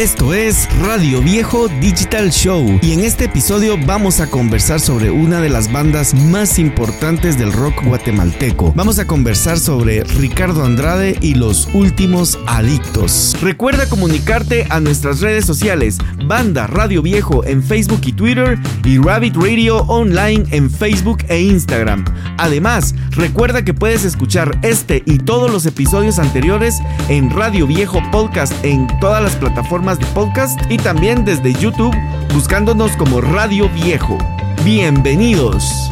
[0.00, 5.42] Esto es Radio Viejo Digital Show y en este episodio vamos a conversar sobre una
[5.42, 8.72] de las bandas más importantes del rock guatemalteco.
[8.74, 13.36] Vamos a conversar sobre Ricardo Andrade y los últimos adictos.
[13.42, 19.36] Recuerda comunicarte a nuestras redes sociales, Banda Radio Viejo en Facebook y Twitter y Rabbit
[19.36, 22.06] Radio Online en Facebook e Instagram.
[22.38, 26.78] Además, recuerda que puedes escuchar este y todos los episodios anteriores
[27.10, 31.96] en Radio Viejo Podcast en todas las plataformas de podcast y también desde YouTube
[32.32, 34.16] buscándonos como Radio Viejo.
[34.64, 35.90] Bienvenidos.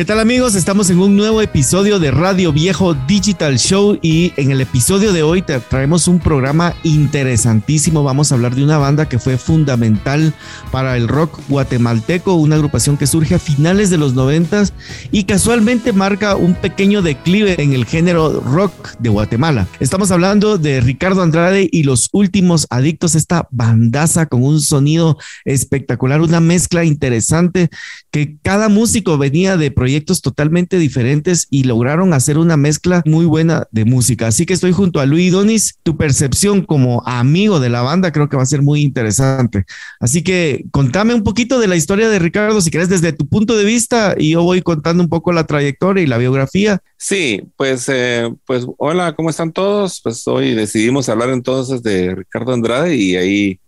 [0.00, 0.54] ¿Qué tal amigos?
[0.54, 5.22] Estamos en un nuevo episodio de Radio Viejo Digital Show y en el episodio de
[5.22, 8.02] hoy te traemos un programa interesantísimo.
[8.02, 10.32] Vamos a hablar de una banda que fue fundamental
[10.72, 14.72] para el rock guatemalteco, una agrupación que surge a finales de los noventas
[15.12, 19.68] y casualmente marca un pequeño declive en el género rock de Guatemala.
[19.80, 26.22] Estamos hablando de Ricardo Andrade y los últimos adictos, esta bandaza con un sonido espectacular,
[26.22, 27.68] una mezcla interesante
[28.10, 29.89] que cada músico venía de proyectos
[30.22, 34.28] totalmente diferentes y lograron hacer una mezcla muy buena de música.
[34.28, 35.78] Así que estoy junto a Luis Donis.
[35.82, 39.64] Tu percepción como amigo de la banda creo que va a ser muy interesante.
[39.98, 43.56] Así que contame un poquito de la historia de Ricardo, si querés, desde tu punto
[43.56, 46.82] de vista, y yo voy contando un poco la trayectoria y la biografía.
[46.96, 50.00] Sí, pues, eh, pues hola, ¿cómo están todos?
[50.02, 53.60] Pues hoy decidimos hablar entonces de Ricardo Andrade y ahí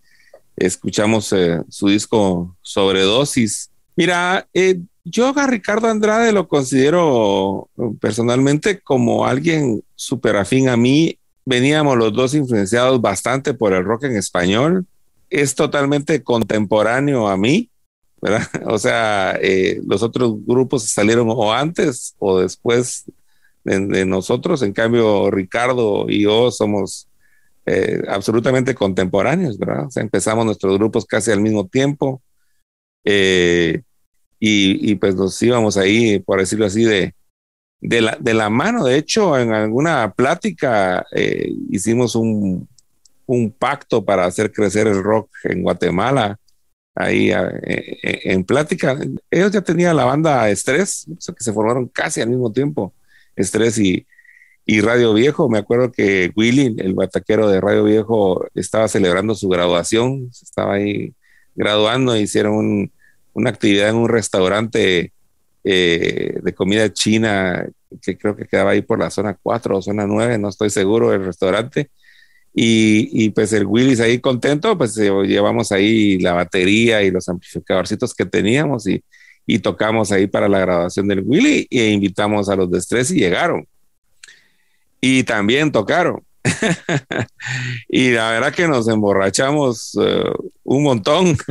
[0.57, 3.71] escuchamos eh, su disco Sobredosis.
[3.97, 7.69] Mira, eh, yo a Ricardo Andrade lo considero
[8.01, 11.19] personalmente como alguien súper afín a mí.
[11.45, 14.87] Veníamos los dos influenciados bastante por el rock en español.
[15.29, 17.71] Es totalmente contemporáneo a mí,
[18.21, 18.47] ¿verdad?
[18.67, 23.05] O sea, eh, los otros grupos salieron o antes o después
[23.65, 24.63] de, nosotros.
[24.63, 27.09] En cambio, Ricardo y yo somos
[27.67, 29.87] eh, absolutamente contemporáneos, ¿verdad?
[29.87, 32.23] O sea, empezamos nuestros grupos casi al mismo tiempo.
[33.05, 33.83] Eh,
[34.45, 37.15] y, pues nos íbamos ahí, por decirlo así, de,
[37.81, 38.85] de, la, de la mano.
[38.85, 42.69] De hecho, en alguna plática eh, hicimos un,
[43.27, 46.41] un, pacto para hacer crecer el rock en Guatemala,
[46.97, 48.99] ahí eh, eh, en plática.
[49.31, 52.93] Ellos ya tenían la banda Estrés, que se formaron casi al mismo tiempo,
[53.37, 54.09] Estrés y,
[54.67, 55.49] y Radio Viejo.
[55.49, 61.15] Me acuerdo que Willy, el bataquero de Radio Viejo, estaba celebrando su graduación, estaba ahí
[61.55, 62.93] graduando, hicieron un
[63.35, 65.13] una actividad en un restaurante
[65.65, 67.67] eh, de comida china
[68.01, 71.13] que creo que quedaba ahí por la zona 4 o zona 9, no estoy seguro
[71.13, 71.91] el restaurante.
[72.55, 78.15] Y, pues el Willis ahí contento, pues eh, llevamos ahí la batería y los amplificadorcitos
[78.15, 79.03] que teníamos y,
[79.47, 83.21] y tocamos ahí para la grabación del Willy e invitamos a los de Estrés y
[83.21, 83.67] llegaron.
[85.01, 86.23] Y también tocaron.
[87.89, 90.25] y la verdad que nos emborrachamos eh,
[90.65, 91.37] un montón.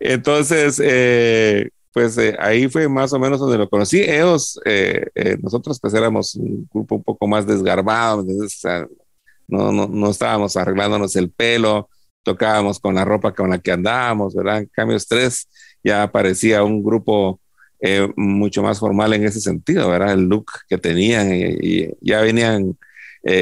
[0.00, 4.00] Entonces, eh, pues eh, ahí fue más o menos donde lo conocí.
[4.00, 5.06] Ellos, eh,
[5.42, 8.24] nosotros pues éramos un grupo un poco más desgarbado,
[9.46, 11.88] no, no, no, estábamos arreglándonos el pelo,
[12.22, 14.58] tocábamos con la ropa con la que andábamos, ¿verdad?
[14.58, 15.48] En cambio, Estrés
[15.82, 17.40] ya parecía un grupo
[18.16, 20.12] mucho más formal en ese sentido, ¿verdad?
[20.12, 22.76] El look que tenían y, ya venían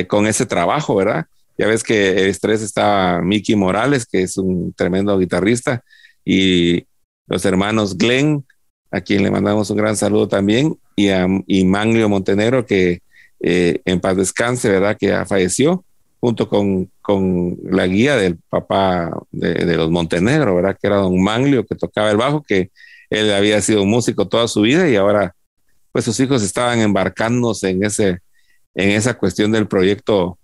[0.08, 1.26] con ese trabajo, ¿verdad?
[1.58, 5.84] Ya ves que Estrés estaba Mickey Morales, que es un tremendo guitarrista,
[6.30, 6.86] y
[7.26, 8.44] los hermanos Glenn,
[8.90, 13.00] a quien le mandamos un gran saludo también, y a y Manglio Montenegro, que
[13.40, 14.98] eh, en paz descanse, ¿verdad?
[14.98, 15.86] Que ya falleció,
[16.20, 20.76] junto con, con la guía del papá de, los Montenegro, ¿verdad?
[20.78, 22.70] Que era don Manglio, que tocaba el bajo, que
[23.08, 25.34] él había sido músico toda su vida y ahora,
[25.92, 28.18] pues sus hijos estaban embarcándose en, ese,
[28.74, 30.38] en esa cuestión del proyecto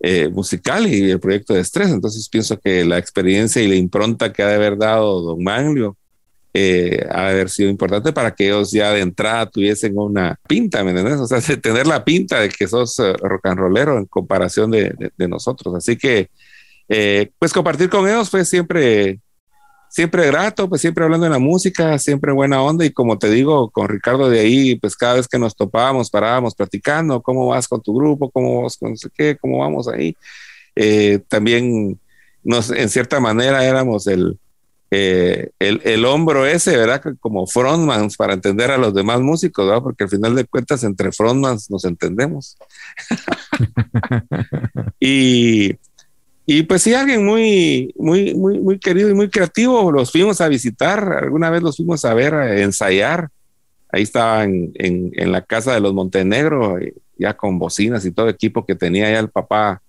[0.00, 1.90] eh, musical y el proyecto de estrés.
[1.90, 5.96] Entonces pienso que la experiencia y la impronta que ha de haber dado don Manglio
[6.52, 10.82] eh, ha de haber sido importante para que ellos ya de entrada tuviesen una pinta,
[10.84, 10.92] ¿me?
[11.00, 14.94] O sea, tener la pinta de que sos eh, rock and rollero en comparación de,
[15.16, 15.74] de nosotros.
[15.74, 16.30] Así que,
[17.38, 19.20] pues compartir con ellos fue siempre
[19.96, 23.70] siempre grato, pues siempre hablando de la música, siempre buena onda y como te digo,
[23.70, 27.80] con Ricardo de ahí, pues cada vez que nos topábamos, parábamos platicando, cómo vas con
[27.80, 30.14] tu grupo, cómo vas con no sé qué, cómo vamos ahí.
[30.74, 31.98] Eh, también
[32.44, 34.38] nos, en cierta manera éramos el,
[34.90, 37.02] eh, el, el, hombro ese, ¿verdad?
[37.18, 39.82] Como frontmans para entender a los demás músicos, ¿verdad?
[39.82, 42.58] Porque al final de cuentas entre frontmans nos entendemos.
[45.00, 45.78] y
[46.46, 49.90] y pues sí, alguien muy, muy, muy, muy querido y muy creativo.
[49.90, 53.30] Los fuimos a visitar, alguna vez los fuimos a ver, a ensayar.
[53.90, 58.64] Ahí estaban en, la casa de los Montenegro, eh, ya con bocinas y todo equipo
[58.64, 59.82] que tenía ya el papá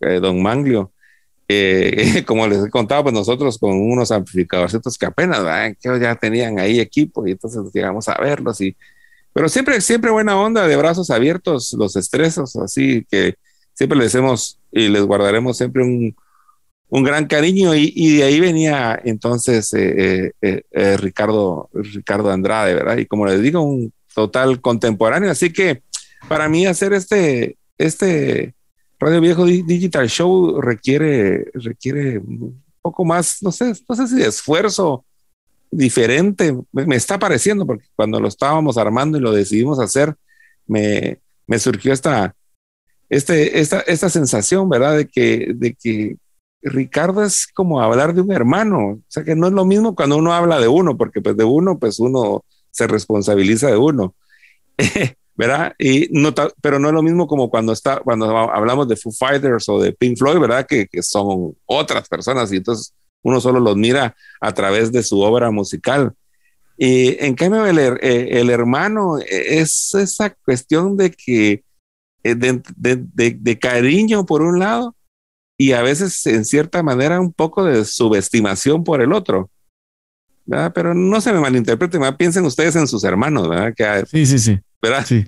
[0.00, 0.92] don Manglio.
[2.26, 7.26] como les he pues nosotros con unos amplificadores que apenas que ya tenían ahí equipo
[7.26, 8.76] y entonces llegamos a verlos y
[9.32, 13.36] pero siempre, siempre buena onda, de brazos abiertos, los estresos, así que
[13.74, 16.14] siempre les hemos y les guardaremos siempre un,
[16.90, 17.74] un gran cariño.
[17.74, 22.98] Y, de ahí venía entonces eh, eh, eh, Ricardo, Ricardo Andrade, ¿verdad?
[22.98, 25.82] Y como les digo, un total contemporáneo, así que
[26.28, 28.54] para mí hacer este, este
[28.98, 34.26] Radio Viejo Digital Show requiere, requiere un poco más, no sé, no sé si de
[34.26, 35.04] esfuerzo
[35.70, 40.14] diferente, me, está pareciendo, porque cuando lo estábamos armando y lo decidimos hacer,
[40.66, 42.34] me, me surgió esta,
[43.10, 44.96] este, esta, esta sensación, ¿verdad?
[44.96, 46.16] De que, de que
[46.62, 50.16] Ricardo es como hablar de un hermano, o sea que no es lo mismo cuando
[50.16, 54.14] uno habla de uno, porque pues de uno, pues uno se responsabiliza de uno,
[55.34, 55.74] ¿verdad?
[55.78, 59.68] Y no pero no es lo mismo como cuando está, cuando hablamos de Foo Fighters
[59.68, 60.66] o de Pink Floyd, ¿verdad?
[60.66, 65.20] Que, que son otras personas y entonces uno solo los mira a través de su
[65.20, 66.12] obra musical.
[66.78, 71.64] Y en cambio el, eh, el hermano es esa cuestión de que
[72.22, 74.94] eh, de, de, de cariño por un lado,
[75.58, 79.50] y a veces en cierta manera un poco de subestimación por el otro.
[80.46, 80.72] ¿verdad?
[80.74, 83.74] Pero no se me malinterpreten, piensen ustedes en sus hermanos, ¿verdad?
[83.76, 84.58] Que, sí, sí, sí.
[84.80, 85.04] ¿Verdad?
[85.06, 85.26] Sí.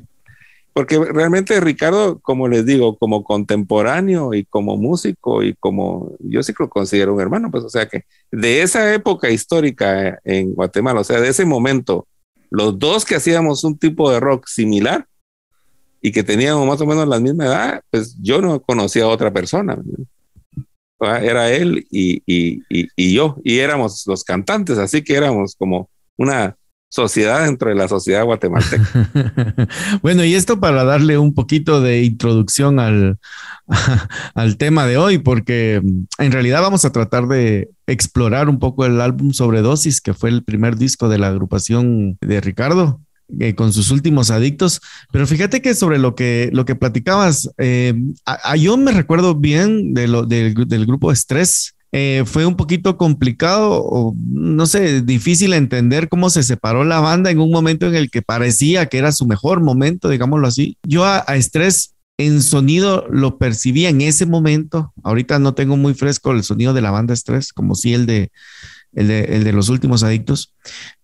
[0.73, 6.55] Porque realmente Ricardo, como les digo, como contemporáneo y como músico y como yo sí
[6.55, 11.01] que lo considero un hermano, pues o sea que de esa época histórica en Guatemala,
[11.01, 12.07] o sea, de ese momento,
[12.49, 15.07] los dos que hacíamos un tipo de rock similar
[16.03, 19.33] y que teníamos más o menos la misma edad, pues yo no conocía a otra
[19.33, 19.79] persona
[21.03, 26.57] era él y, y, y, yo, y éramos los cantantes, así que éramos como una
[26.89, 29.11] sociedad dentro de la sociedad guatemalteca.
[30.03, 33.19] bueno, y esto para darle un poquito de introducción al,
[34.35, 35.81] al tema de hoy, porque
[36.19, 40.45] en realidad vamos a tratar de explorar un poco el álbum Sobredosis, que fue el
[40.45, 43.01] primer disco de la agrupación de Ricardo.
[43.41, 44.81] Eh, con sus últimos adictos.
[45.11, 47.95] Pero fíjate que sobre lo que, lo que platicabas, eh,
[48.27, 51.75] a, yo me recuerdo bien de lo, del grupo Estrés.
[51.95, 57.31] Eh, fue un poquito complicado o no sé, difícil entender cómo se separó la banda
[57.31, 60.79] en un momento en el que parecía que era su mejor momento, digámoslo así.
[60.83, 64.93] Yo a, a Estrés en sonido lo percibía en ese momento.
[65.03, 68.31] Ahorita no tengo muy fresco el sonido de la banda Estrés, como si el de
[68.95, 69.09] el
[69.45, 70.55] de, los últimos adictos,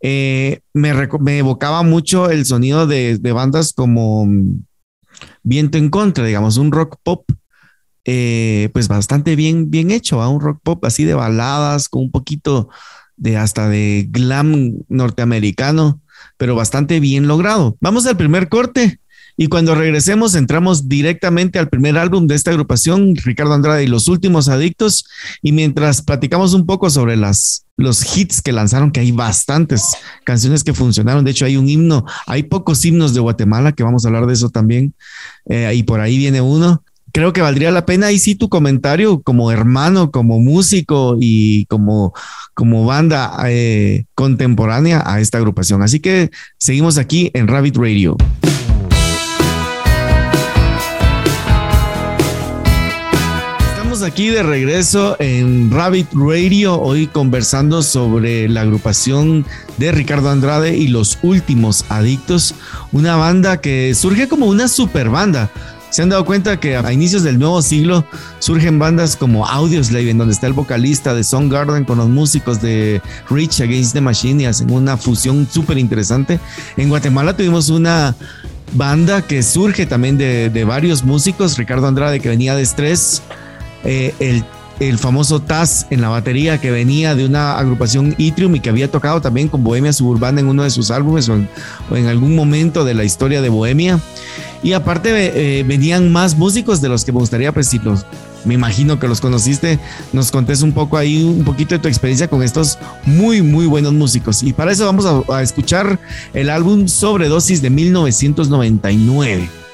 [0.00, 0.90] eh, me,
[1.38, 4.62] evocaba mucho el sonido de, bandas como mm,
[5.42, 7.24] Viento en Contra, digamos, un rock pop,
[8.04, 12.10] eh, pues bastante bien, bien hecho, a un rock pop así de baladas, con un
[12.10, 12.68] poquito
[13.16, 16.00] de hasta de glam norteamericano,
[16.36, 17.76] pero bastante bien logrado.
[17.80, 19.00] Vamos al primer corte.
[19.40, 24.08] Y cuando regresemos, entramos directamente al primer álbum de esta agrupación, Ricardo Andrade y los
[24.08, 25.06] últimos adictos.
[25.42, 29.84] Y mientras platicamos un poco sobre las, los hits que lanzaron, que hay bastantes
[30.24, 31.24] canciones que funcionaron.
[31.24, 34.32] De hecho, hay un himno, hay pocos himnos de Guatemala, que vamos a hablar de
[34.32, 34.92] eso también.
[35.48, 36.82] Eh, y por ahí viene uno.
[37.12, 42.12] Creo que valdría la pena y sí tu comentario como hermano, como músico y como,
[42.54, 45.80] como banda eh, contemporánea a esta agrupación.
[45.82, 48.16] Así que seguimos aquí en Rabbit Radio.
[54.02, 59.44] Aquí de regreso en Rabbit Radio, hoy conversando sobre la agrupación
[59.76, 62.54] de Ricardo Andrade y los últimos adictos,
[62.92, 65.50] una banda que surge como una super banda.
[65.90, 68.04] Se han dado cuenta que a inicios del nuevo siglo
[68.38, 73.00] surgen bandas como Audioslave, en donde está el vocalista de Garden con los músicos de
[73.30, 76.38] Rich Against the Machine y hacen una fusión súper interesante.
[76.76, 78.14] En Guatemala tuvimos una
[78.74, 83.22] banda que surge también de, de varios músicos, Ricardo Andrade que venía de Estrés,
[83.84, 84.44] eh, el,
[84.80, 88.90] el, famoso Taz en la batería que venía de una agrupación Itrium y que había
[88.90, 92.94] tocado también con Bohemia Suburbana en uno de sus álbumes o en, algún momento de
[92.94, 94.00] la historia de Bohemia.
[94.62, 97.70] Y aparte eh, venían más músicos de los que me gustaría, pues
[98.44, 99.78] me imagino que los conociste,
[100.12, 103.92] nos contés un poco ahí, un poquito de tu experiencia con estos muy, muy buenos
[103.92, 104.42] músicos.
[104.42, 105.98] Y para eso vamos a, a escuchar
[106.34, 109.67] el álbum Sobredosis de 1999.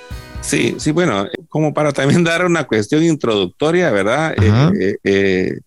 [0.45, 4.35] Sí, sí, bueno, como para también dar una cuestión introductoria, ¿verdad?
[4.35, 5.61] Eh, eh, eh,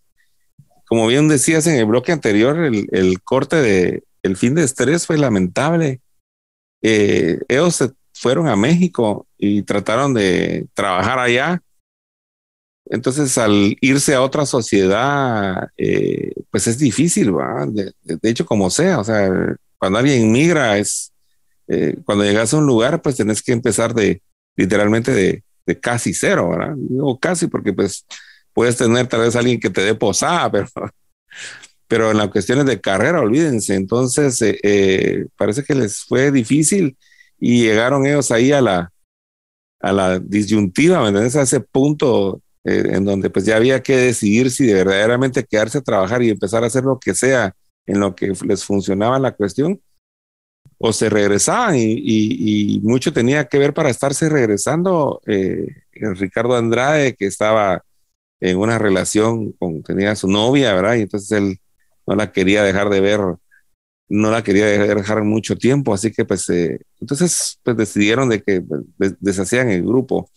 [0.86, 5.18] como bien decías en el bloque anterior, el, corte de el fin de estrés fue
[5.18, 6.00] lamentable.
[6.82, 11.62] ellos se fueron a México y trataron de trabajar allá.
[12.86, 15.70] Entonces, al irse a otra sociedad,
[16.52, 17.68] pues es difícil, ¿verdad?
[17.68, 19.30] De, de, hecho, como sea, o sea,
[19.78, 21.12] cuando alguien migra, es
[22.06, 24.22] cuando llegas a un lugar, pues tenés que empezar de,
[24.58, 25.44] literalmente de,
[25.80, 26.76] casi cero, ¿verdad?
[26.78, 28.06] Digo casi porque pues
[28.54, 30.68] puedes tener tal vez alguien que te dé posada, pero,
[31.88, 33.76] pero en las cuestiones de carrera, olvídense.
[33.76, 36.98] Entonces, eh, eh, parece que les fue difícil
[37.40, 38.92] y llegaron ellos ahí a la,
[39.80, 41.36] a la disyuntiva, ¿me entiendes?
[41.36, 45.78] A ese punto eh, en donde pues ya había que decidir si de verdaderamente quedarse
[45.78, 47.54] a trabajar y empezar a hacer lo que sea
[47.86, 49.80] en lo que les funcionaba la cuestión,
[50.78, 55.22] o se regresaban y, mucho tenía que ver para estarse regresando.
[55.92, 57.84] Ricardo Andrade, que estaba
[58.40, 60.96] en una relación con, tenía su novia, ¿verdad?
[60.96, 61.60] Y entonces él
[62.06, 63.20] no la quería dejar de ver,
[64.10, 68.62] no la quería dejar mucho tiempo, así que pues, eh, entonces pues decidieron de que
[68.62, 70.30] pues, deshacían el grupo.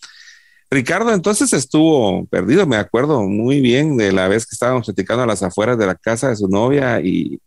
[0.69, 5.27] Ricardo entonces estuvo perdido, me acuerdo muy bien de la vez que estábamos platicando a
[5.27, 7.39] las afueras de la casa de su novia y,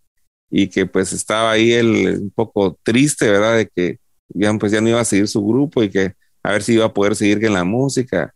[0.56, 3.56] y que pues estaba ahí él un poco triste, ¿verdad?
[3.56, 6.62] De que ya, pues ya no iba a seguir su grupo y que a ver
[6.62, 8.32] si iba a poder seguir en la música.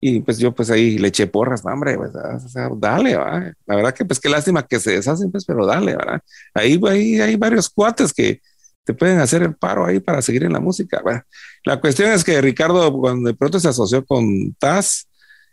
[0.00, 2.10] Y pues yo pues ahí le eché porras, hombre, pues,
[2.78, 3.52] dale, ¿va?
[3.64, 6.20] La verdad que pues qué lástima que se deshacen, pues, pero dale, ¿verdad?
[6.52, 8.40] Ahí, ahí hay varios cuates que
[8.82, 11.00] te pueden hacer el paro ahí para seguir en la música.
[11.04, 11.22] ¿verdad?
[11.64, 15.06] La cuestión es que Ricardo, cuando de pronto se asoció con Taz,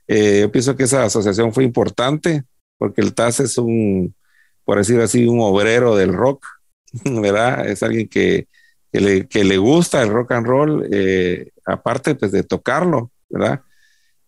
[0.07, 2.45] eh, yo pienso que esa asociación fue importante,
[2.79, 4.15] porque el Taz es un,
[4.69, 6.45] por decir así, un obrero del rock,
[7.03, 7.67] ¿verdad?
[7.67, 8.47] Es alguien que,
[8.91, 13.61] que, le, que le, gusta el rock and roll, eh, aparte pues de tocarlo, ¿verdad?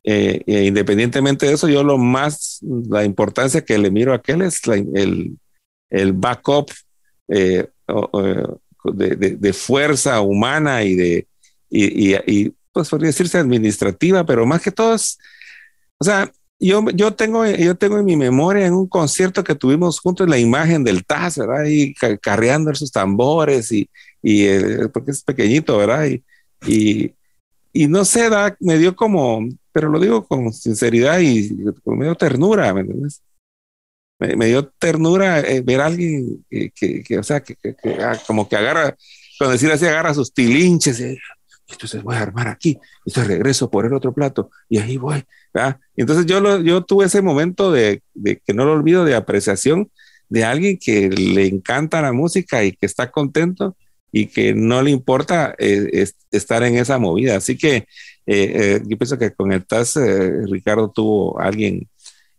[0.03, 2.57] Eh, e independientemente de eso, yo lo más,
[2.89, 5.37] la importancia que le miro a aquel es el,
[5.91, 6.71] el, backup
[7.27, 7.67] eh,
[8.85, 11.27] de, de, fuerza humana y de,
[11.69, 15.19] y, y, pues podría decirse administrativa, pero más que todo es,
[15.99, 16.31] o sea,
[16.67, 20.37] yo, yo, tengo, yo tengo en mi memoria en un concierto que tuvimos juntos la
[20.37, 21.65] imagen del Taz, ¿verdad?
[21.65, 23.89] Y carreando esos tambores y,
[24.21, 26.05] y eh, porque es pequeñito, ¿verdad?
[26.05, 26.23] Y,
[26.67, 27.15] y,
[27.73, 31.49] y no sé, da, me dio como, pero lo digo con sinceridad y
[31.83, 33.23] con medio ternura, ¿me entiendes?
[34.19, 37.55] Me, dio ternura eh, ver a alguien que, que, o sea, que,
[37.99, 38.95] ah, como que agarra,
[39.39, 41.17] cuando decir así, agarra sus tilinches y
[41.67, 45.23] entonces voy a armar aquí, entonces regreso por el otro plato y ahí voy.
[45.53, 45.79] ¿Verdad?
[45.95, 49.89] Entonces yo, lo, yo tuve ese momento de, de, que no lo olvido, de apreciación
[50.31, 53.75] de alguien que le encanta la música y que está contento
[54.13, 57.35] y que no le importa eh, estar en esa movida.
[57.35, 57.85] Así que eh,
[58.25, 59.99] eh, yo pienso que con el TAS
[60.49, 61.85] Ricardo tuvo alguien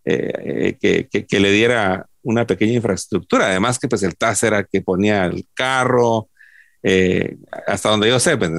[0.04, 3.48] que, que, le diera una pequeña infraestructura.
[3.48, 6.30] Además que pues el TAS era el que ponía el carro,
[7.66, 8.50] hasta donde yo sé, pues,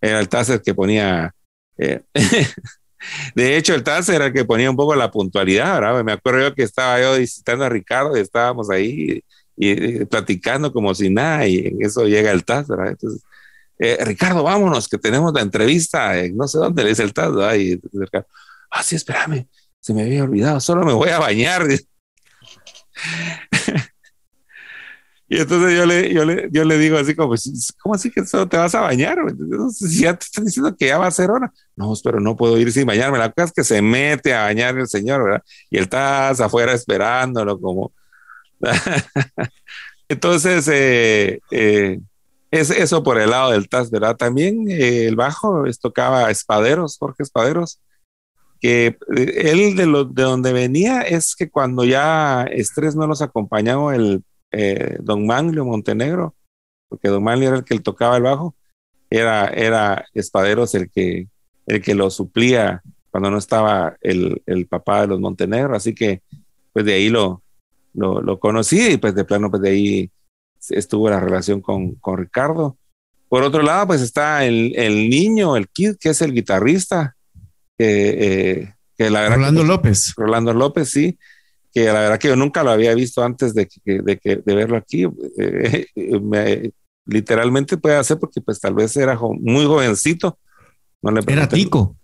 [0.00, 1.34] era el TAS el que ponía...
[3.34, 6.04] De hecho, el TAS era el que ponía un poco la puntualidad, ¿verdad?
[6.04, 9.22] Me acuerdo yo que estaba yo visitando a Ricardo y estábamos ahí
[9.56, 12.88] y, platicando como si nada, y en eso llega el ¿verdad?
[12.88, 13.22] Entonces,
[13.78, 17.34] eh, Ricardo, vámonos, que tenemos la entrevista, en no sé dónde le dice el TAS,
[17.34, 17.54] ¿verdad?
[17.54, 17.80] Y
[18.70, 19.46] ah, sí, espérame,
[19.80, 21.66] se me había olvidado, solo me voy a bañar.
[25.28, 27.34] Y entonces yo le, yo le, yo le digo así como,
[27.82, 29.18] ¿cómo así que solo te vas a bañar?
[29.72, 31.52] Si ya te están diciendo que ya va a ser hora.
[31.74, 33.18] No, pero no puedo ir sin bañarme.
[33.18, 35.42] La cosa es que se mete a bañar el señor, ¿verdad?
[35.68, 37.92] Y él está afuera esperándolo como,
[40.08, 42.00] Entonces, eh, eh,
[42.50, 44.16] es eso por el lado del TAS, ¿verdad?
[44.16, 47.80] También eh, el bajo tocaba Espaderos, Jorge Espaderos,
[48.60, 53.94] que él de, lo, de donde venía es que cuando ya Estrés no los acompañaba
[53.94, 54.22] el
[55.00, 56.34] Don Manglio Montenegro,
[56.88, 58.54] porque Don Manglio era el que tocaba el bajo,
[59.10, 61.28] era, era Espaderos el que,
[61.66, 66.22] el que lo suplía cuando no estaba el, el papá de los Montenegro, así que
[66.72, 67.42] pues de ahí lo,
[67.94, 70.10] lo, conocí y pues de plano pues de ahí
[70.70, 72.76] estuvo la relación con, con Ricardo.
[73.28, 77.16] Por otro lado, pues está el, el, niño, el kid, que es el guitarrista,
[77.78, 79.36] que, eh, que la verdad...
[79.36, 80.12] Rolando López.
[80.16, 81.18] Rolando López, sí,
[81.76, 84.54] que la verdad que yo nunca lo había visto antes de, que, de, que, de
[84.54, 85.06] verlo aquí.
[85.38, 85.86] Eh,
[86.22, 86.72] me,
[87.04, 90.38] literalmente puede hacer porque pues tal vez era muy jovencito.
[91.02, 91.94] No le era tico.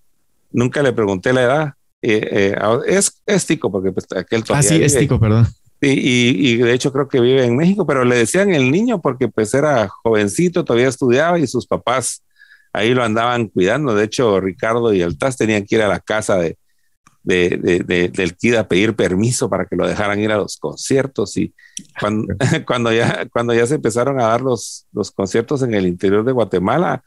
[0.51, 1.73] Nunca le pregunté la edad.
[2.03, 2.55] Eh,
[2.87, 4.69] es, es tico porque pues aquel todavía...
[4.69, 5.47] Ah, sí, es tico, perdón.
[5.81, 9.29] Y, y, de hecho creo que vive en México, pero le decían el niño porque
[9.29, 12.23] pues era jovencito, todavía estudiaba y sus papás
[12.75, 13.95] ahí lo andaban cuidando.
[13.95, 16.59] De hecho, Ricardo y el TAS tenían que ir a la casa de,
[17.23, 21.37] de, de, del KID a pedir permiso para que lo dejaran ir a los conciertos.
[21.37, 21.55] Y
[21.99, 22.35] cuando,
[22.67, 26.33] cuando, ya, cuando ya se empezaron a dar los, los conciertos en el interior de
[26.33, 27.05] Guatemala,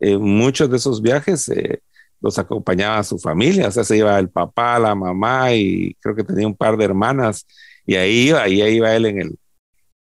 [0.00, 1.82] eh, muchos de esos viajes eh,
[2.20, 6.24] los acompañaba su familia, o sea, se iba el papá, la mamá y creo que
[6.24, 7.46] tenía un par de hermanas
[7.86, 9.38] y ahí iba, ahí iba él en el,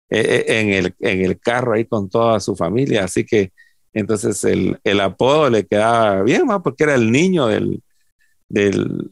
[0.09, 3.05] eh, en el, en el carro ahí con toda su familia.
[3.05, 3.51] Así que
[3.93, 7.81] Entonces el, el apodo le quedaba bien, porque era el niño del,
[8.49, 9.09] del,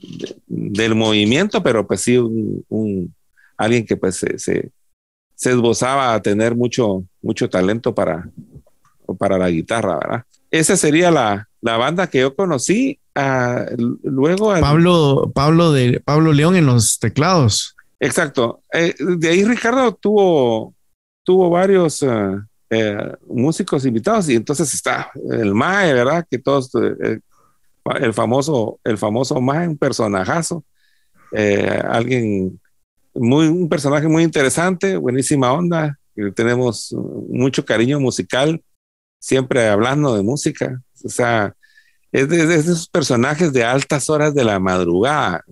[0.47, 3.13] del movimiento, pero pues sí, un,
[3.57, 4.71] alguien que pues se, se,
[5.35, 8.29] esbozaba a tener mucho, mucho talento para,
[9.17, 10.23] para la guitarra, ¿verdad?
[10.51, 12.99] Esa sería la, la banda que yo conocí.
[13.17, 14.53] Uh, luego.
[14.59, 17.75] Pablo, Pablo, de, Pablo León en los teclados.
[17.99, 18.61] Exacto.
[18.71, 20.73] Eh, de ahí Ricardo tuvo,
[21.23, 26.25] tuvo varios uh, eh, músicos invitados y entonces está el Mae, ¿verdad?
[26.29, 27.19] Que todos eh,
[27.93, 30.63] el famoso, el famoso más un personajazo,
[31.31, 32.59] eh, alguien
[33.13, 35.97] muy, un personaje muy interesante, buenísima onda,
[36.35, 36.95] tenemos
[37.29, 38.63] mucho cariño musical,
[39.19, 41.53] siempre hablando de música, o sea,
[42.11, 45.43] es de, esos personajes de altas horas de la madrugada,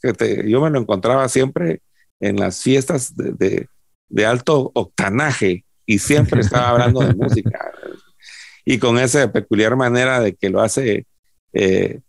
[0.00, 1.82] que yo me lo encontraba siempre
[2.20, 3.66] en las fiestas de,
[4.08, 7.72] de alto octanaje y siempre estaba hablando de música
[8.64, 11.06] y con esa peculiar manera de que lo hace
[11.52, 12.00] eh,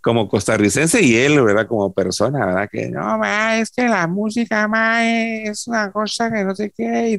[0.00, 1.66] como costarricense y él, ¿verdad?
[1.66, 2.68] Como persona, ¿verdad?
[2.70, 7.18] Que no, ma, es que la música, ma, es una cosa que no sé qué.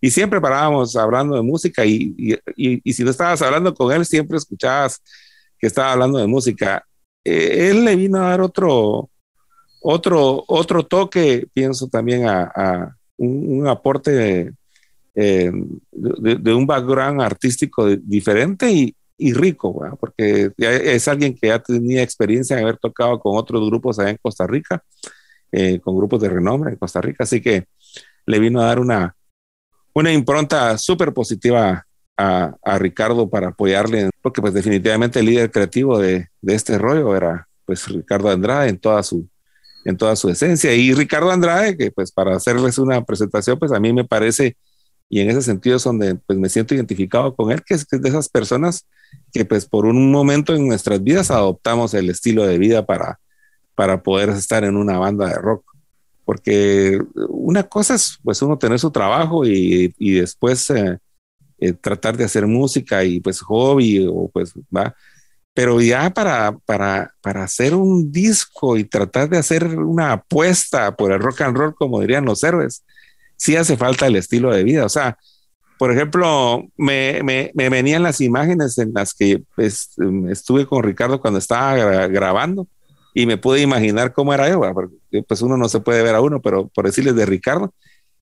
[0.00, 4.36] Y, siempre parábamos hablando de música y, y, si no estabas hablando con él, siempre
[4.36, 5.02] escuchabas
[5.58, 6.84] que estaba hablando de música.
[7.24, 9.10] Eh, él le vino a dar otro,
[9.80, 14.52] otro, otro toque, pienso también a, un, aporte
[15.14, 15.52] eh,
[15.90, 22.56] de, un background artístico diferente y, y rico, porque es alguien que ya tenía experiencia
[22.56, 24.82] en haber tocado con otros grupos allá en Costa Rica,
[25.52, 27.66] eh, con grupos de renombre en Costa Rica, así que
[28.26, 29.16] le vino a dar una,
[29.94, 35.98] una impronta súper positiva a, a, Ricardo para apoyarle, porque pues definitivamente el líder creativo
[35.98, 39.28] de, de, este rollo era pues Ricardo Andrade en toda su
[39.84, 40.74] en toda su esencia.
[40.74, 44.56] Y Ricardo Andrade que pues para hacerles una presentación pues a mí me parece
[45.08, 47.96] y en ese sentido es donde pues me siento identificado con él que es, que
[47.96, 48.86] es de esas personas
[49.32, 53.20] que pues por un momento en nuestras vidas adoptamos el estilo de vida para,
[53.74, 55.64] para poder estar en una banda de rock.
[56.24, 60.98] Porque una cosa es pues uno tener su trabajo y, y después eh,
[61.58, 64.94] eh, tratar de hacer música y pues hobby o pues va.
[65.54, 71.12] Pero ya para, para, para hacer un disco y tratar de hacer una apuesta por
[71.12, 72.84] el rock and roll, como dirían los héroes,
[73.36, 74.84] sí hace falta el estilo de vida.
[74.84, 75.18] O sea,
[75.78, 79.90] por ejemplo, me, me, venían las imágenes en las que pues,
[80.30, 82.66] estuve con Ricardo cuando estaba grabando
[83.12, 86.20] y me pude imaginar cómo era yo, porque pues uno no se puede ver a
[86.20, 87.72] uno, pero por decirles de Ricardo.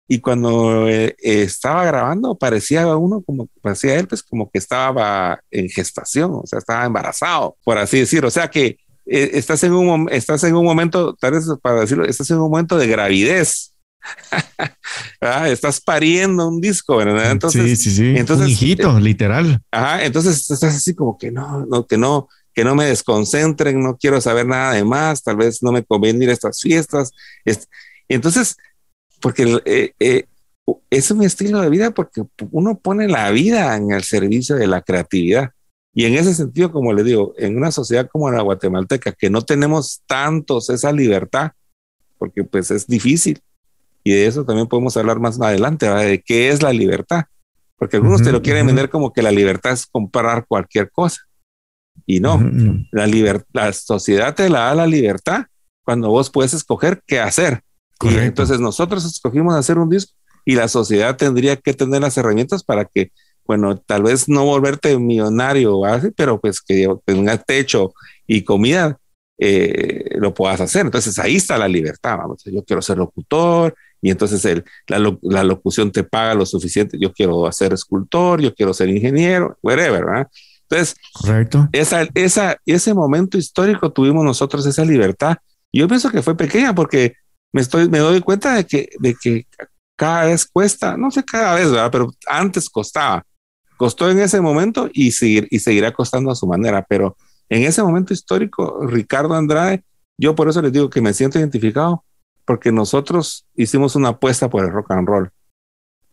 [0.07, 5.69] Y cuando eh, estaba grabando, parecía uno como, parecía él, pues como que estaba en
[5.69, 8.25] gestación, o sea, estaba embarazado, por así decir.
[8.25, 12.05] O sea que eh, estás, en un, estás en un momento, tal vez para decirlo,
[12.05, 13.72] estás en un momento de gravidez
[15.21, 17.31] ah, estás pariendo un disco, ¿verdad?
[17.31, 18.13] Entonces, sí, sí, sí.
[18.17, 19.61] Entonces, un hijito, literal.
[19.71, 23.97] Ajá, entonces estás así como que no, no, que no, que no me desconcentren, no
[23.97, 27.11] quiero saber nada de más, tal vez no me conviene ir a estas fiestas.
[28.07, 28.57] Entonces,
[29.21, 30.25] porque eh, eh,
[30.89, 34.81] es un estilo de vida porque uno pone la vida en el servicio de la
[34.81, 35.51] creatividad.
[35.95, 39.43] Y en ese sentido, como le digo, en una sociedad como la guatemalteca, que no
[39.43, 41.51] tenemos tantos esa libertad,
[42.17, 43.39] porque pues es difícil,
[44.03, 47.23] y de eso también podemos hablar más adelante, de qué es la libertad.
[47.77, 51.21] Porque algunos te lo quieren vender como que la libertad es comprar cualquier cosa.
[52.05, 52.39] Y no,
[52.91, 53.07] la,
[53.53, 55.45] la sociedad te la da la libertad
[55.83, 57.61] cuando vos puedes escoger qué hacer.
[58.01, 60.13] Y entonces nosotros escogimos hacer un disco
[60.45, 63.11] y la sociedad tendría que tener las herramientas para que,
[63.45, 65.81] bueno, tal vez no volverte millonario,
[66.15, 67.93] pero pues que tenga techo
[68.27, 68.97] y comida,
[69.37, 70.85] eh, lo puedas hacer.
[70.85, 72.17] Entonces ahí está la libertad.
[72.17, 76.97] Vamos, yo quiero ser locutor y entonces el, la, locución te paga lo suficiente.
[76.99, 80.27] Yo quiero ser escultor, yo quiero ser ingeniero, whatever, ¿verdad?
[80.69, 81.69] Entonces, Correcto.
[81.71, 85.37] Esa, esa, ese momento histórico tuvimos nosotros esa libertad.
[85.71, 87.15] Yo pienso que fue pequeña porque
[87.51, 89.47] me, estoy, me doy cuenta de que, de que
[89.95, 91.91] cada vez cuesta, no sé cada vez, ¿verdad?
[91.91, 93.25] Pero antes costaba.
[93.77, 96.85] Costó en ese momento y, seguir, y seguirá costando a su manera.
[96.87, 97.15] Pero
[97.49, 99.83] en ese momento histórico, Ricardo Andrade,
[100.17, 102.03] yo por eso les digo que me siento identificado
[102.45, 105.31] porque nosotros hicimos una apuesta por el rock and roll,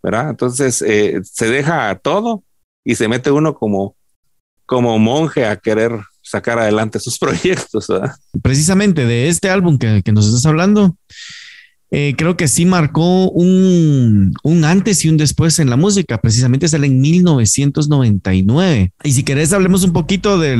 [0.02, 0.30] ¿verdad?
[0.30, 2.44] Entonces eh, se deja todo
[2.84, 3.96] y se mete uno como,
[4.66, 7.88] como monje a querer sacar adelante sus proyectos.
[8.42, 10.96] Precisamente de este álbum que, nos estás hablando,
[11.90, 16.18] eh, creo que sí marcó un, un, antes y un después en la música.
[16.20, 18.92] Precisamente sale en 1999.
[19.02, 20.56] Y si querés, hablemos un poquito de,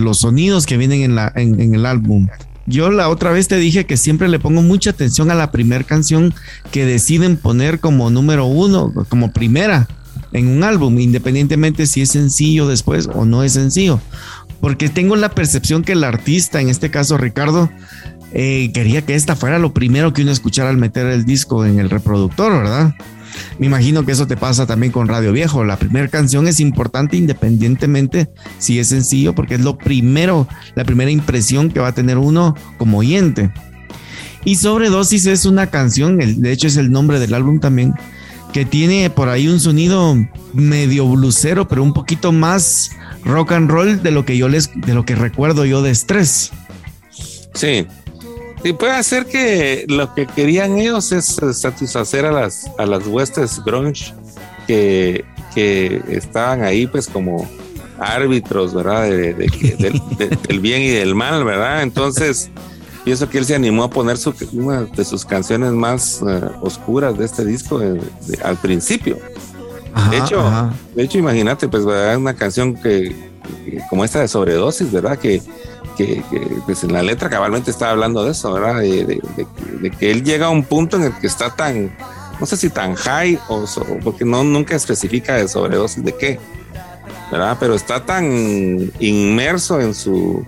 [0.00, 2.28] los sonidos que vienen en, la, en el álbum.
[2.70, 5.84] Yo la otra vez te dije que siempre le pongo mucha atención a la primera
[5.84, 6.32] canción
[6.70, 9.88] que deciden poner como número uno, como primera.
[10.32, 14.00] en un álbum, independientemente si es sencillo después o no es sencillo.
[14.60, 17.70] Porque tengo la percepción que el artista, en este caso Ricardo,
[18.32, 21.78] eh, quería que esta fuera lo primero que uno escuchara al meter el disco en
[21.78, 22.94] el reproductor, ¿verdad?
[23.58, 25.64] Me imagino que eso te pasa también con Radio Viejo.
[25.64, 31.10] La primera canción es importante independientemente si es sencillo, porque es lo primero, la primera
[31.10, 33.50] impresión que va a tener uno como oyente.
[34.44, 37.94] Y Sobredosis es una canción, de hecho es el nombre del álbum también,
[38.52, 40.16] que tiene por ahí un sonido
[40.54, 42.90] medio blusero, pero un poquito más
[43.24, 46.52] rock and roll de lo que yo les, de lo que recuerdo yo de Estrés.
[47.52, 47.86] Sí,
[48.62, 53.62] y puede ser que lo que querían ellos es satisfacer a las, a las huestes
[53.64, 54.14] grunge
[54.66, 57.48] que, que estaban ahí pues como
[57.98, 59.08] árbitros, ¿verdad?
[59.08, 61.82] del bien y del mal, ¿verdad?
[61.82, 62.50] Entonces,
[63.04, 64.16] pienso que él se animó a poner
[64.52, 67.80] una de sus canciones más eh, oscuras de este disco
[68.42, 69.18] al principio.
[70.10, 72.16] De hecho, de hecho, imagínate, pues, ¿verdad?
[72.16, 73.14] una canción que,
[73.88, 75.18] como esta de sobredosis, ¿verdad?
[75.18, 75.42] Que
[76.06, 76.22] que,
[76.66, 78.80] pues en la letra cabalmente está hablando de eso, ¿verdad?
[78.80, 79.20] De,
[79.98, 81.94] que él llega a un punto en el que está tan,
[82.38, 83.64] no sé si tan high o
[84.02, 86.38] porque no nunca especifica de sobredosis de qué,
[87.30, 87.56] ¿verdad?
[87.60, 90.44] Pero está tan inmerso en su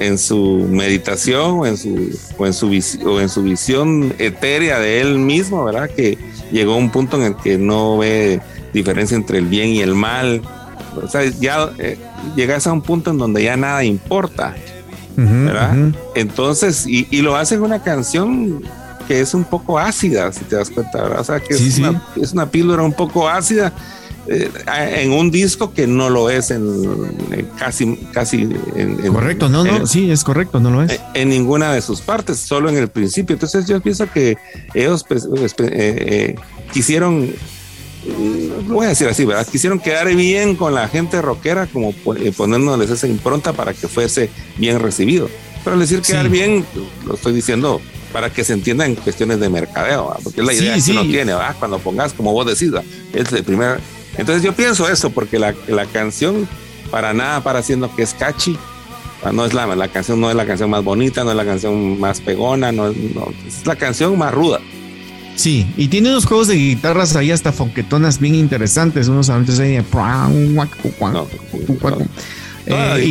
[0.00, 2.66] en su meditación o en su o en su
[3.06, 5.88] o en su visión etérea de él mismo, ¿verdad?
[5.88, 6.18] Que
[6.50, 8.40] llegó a un punto en el que no ve
[8.74, 10.42] diferencia entre el bien y el mal.
[11.02, 11.98] O sea, ya eh,
[12.36, 14.54] llegas a un punto en donde ya nada importa,
[15.16, 15.92] ¿verdad?
[16.14, 18.62] Entonces, y, lo hace en una canción
[19.08, 21.20] que es un poco ácida, si te das cuenta, ¿verdad?
[21.20, 23.72] O sea, que es, Una, es, Una, píldora un poco ácida
[24.26, 24.50] eh,
[25.02, 26.64] en un disco que no lo es en,
[27.58, 28.48] casi, casi.
[28.74, 30.98] En, correcto, no, no, sí, es correcto, no lo es.
[31.12, 33.34] En, ninguna de sus partes, solo en el principio.
[33.34, 34.38] Entonces, yo pienso que
[34.72, 36.36] ellos pues, pues, eh,
[36.72, 37.30] quisieron
[38.68, 39.46] lo voy a decir así, ¿verdad?
[39.46, 44.30] Quisieron quedar bien con la gente rockera, como eh, poniéndoles esa impronta para que fuese
[44.56, 45.28] bien recibido.
[45.62, 46.64] Pero al decir quedar bien,
[47.06, 47.80] lo estoy diciendo
[48.12, 51.32] para que se entienda en cuestiones de mercadeo, porque es la idea que uno tiene,
[51.32, 51.56] ¿verdad?
[51.58, 52.70] Cuando pongas, como vos decís,
[53.12, 53.80] es el primer.
[54.16, 56.46] Entonces yo pienso eso, porque la, la canción
[56.90, 58.56] para nada para haciendo que es catchy,
[59.32, 61.98] no es la, la canción no es la canción más bonita, no es la canción
[61.98, 64.60] más pegona, no, no es la canción más ruda.
[65.36, 69.76] Sí, y tiene unos juegos de guitarras ahí hasta fonquetonas bien interesantes, unos antes ahí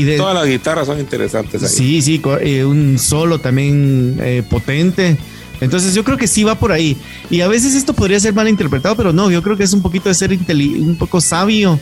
[0.03, 0.15] de...
[0.15, 1.63] y todas las guitarras son interesantes.
[1.63, 1.69] Ahí.
[1.69, 5.17] Sí, sí, eh, un solo también eh, potente.
[5.61, 6.97] Entonces yo creo que sí va por ahí.
[7.29, 9.81] Y a veces esto podría ser mal interpretado, pero no, yo creo que es un
[9.81, 11.79] poquito de ser un poco sabio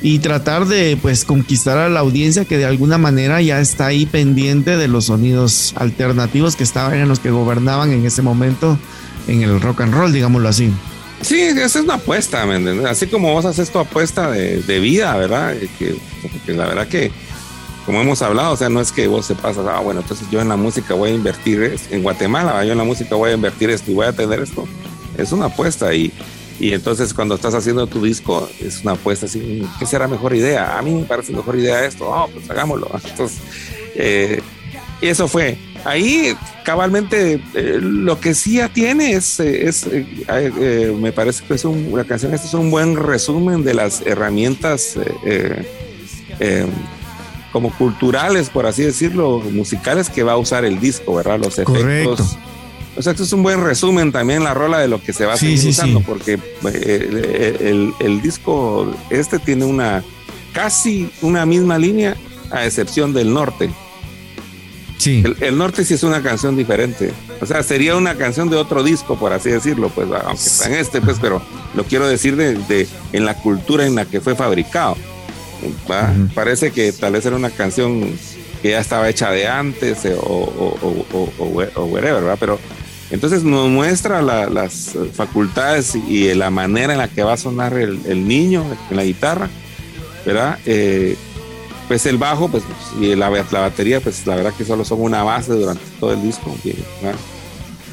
[0.00, 4.04] y tratar de pues conquistar a la audiencia que de alguna manera ya está ahí
[4.04, 8.78] pendiente de los sonidos alternativos que estaban en los que gobernaban en ese momento
[9.28, 10.72] en el rock and roll, digámoslo así.
[11.22, 15.54] Sí, esa es una apuesta, ¿me Así como vos haces tu apuesta de, vida, ¿verdad?
[15.78, 15.96] Que,
[16.52, 17.12] la verdad que,
[17.86, 20.40] como hemos hablado, o sea, no es que vos se pasas, ah, bueno, entonces yo
[20.40, 23.70] en la música voy a invertir, en Guatemala, yo en la música voy a invertir
[23.70, 24.66] esto y voy a tener esto.
[25.16, 26.12] Es una apuesta y,
[26.58, 30.76] y entonces cuando estás haciendo tu disco, es una apuesta así, ¿qué será mejor idea?
[30.76, 32.90] A mí me parece mejor idea esto, oh, pues hagámoslo.
[33.04, 33.38] Entonces,
[33.94, 34.42] eh,
[35.00, 41.12] eso fue ahí cabalmente eh, lo que sí ya tiene es, eh, es eh, me
[41.12, 44.96] parece que es un, la canción esta es un buen resumen de las herramientas
[47.52, 51.38] como culturales, por así decirlo, musicales que va a usar el disco, ¿verdad?
[51.38, 52.38] Los efectos.
[52.96, 55.34] O sea, esto es un buen resumen también la rola de lo que se va
[55.34, 60.02] a seguir usando, porque el, el disco este tiene una
[60.52, 62.16] casi una misma línea,
[62.50, 63.70] a excepción del norte.
[65.06, 67.12] El, norte sí es una canción diferente.
[67.40, 70.74] O sea, sería una canción de otro disco, por así decirlo, pues, aunque está en
[70.74, 71.42] este, pues, pero
[71.74, 74.96] lo quiero decir de, en la cultura en la que fue fabricado.
[76.34, 78.12] Parece que tal vez era una canción
[78.60, 80.76] que ya estaba hecha de antes eh, o,
[81.12, 82.36] o, whatever, ¿verdad?
[82.38, 82.58] Pero
[83.10, 88.00] entonces nos muestra las facultades y la manera en la que va a sonar el,
[88.06, 89.50] el niño en la guitarra,
[90.24, 90.58] ¿verdad?
[90.64, 91.16] Eh,
[91.88, 92.64] pues el bajo pues,
[93.00, 96.22] y la, la, batería, pues la verdad que solo son una base durante todo el
[96.22, 96.56] disco,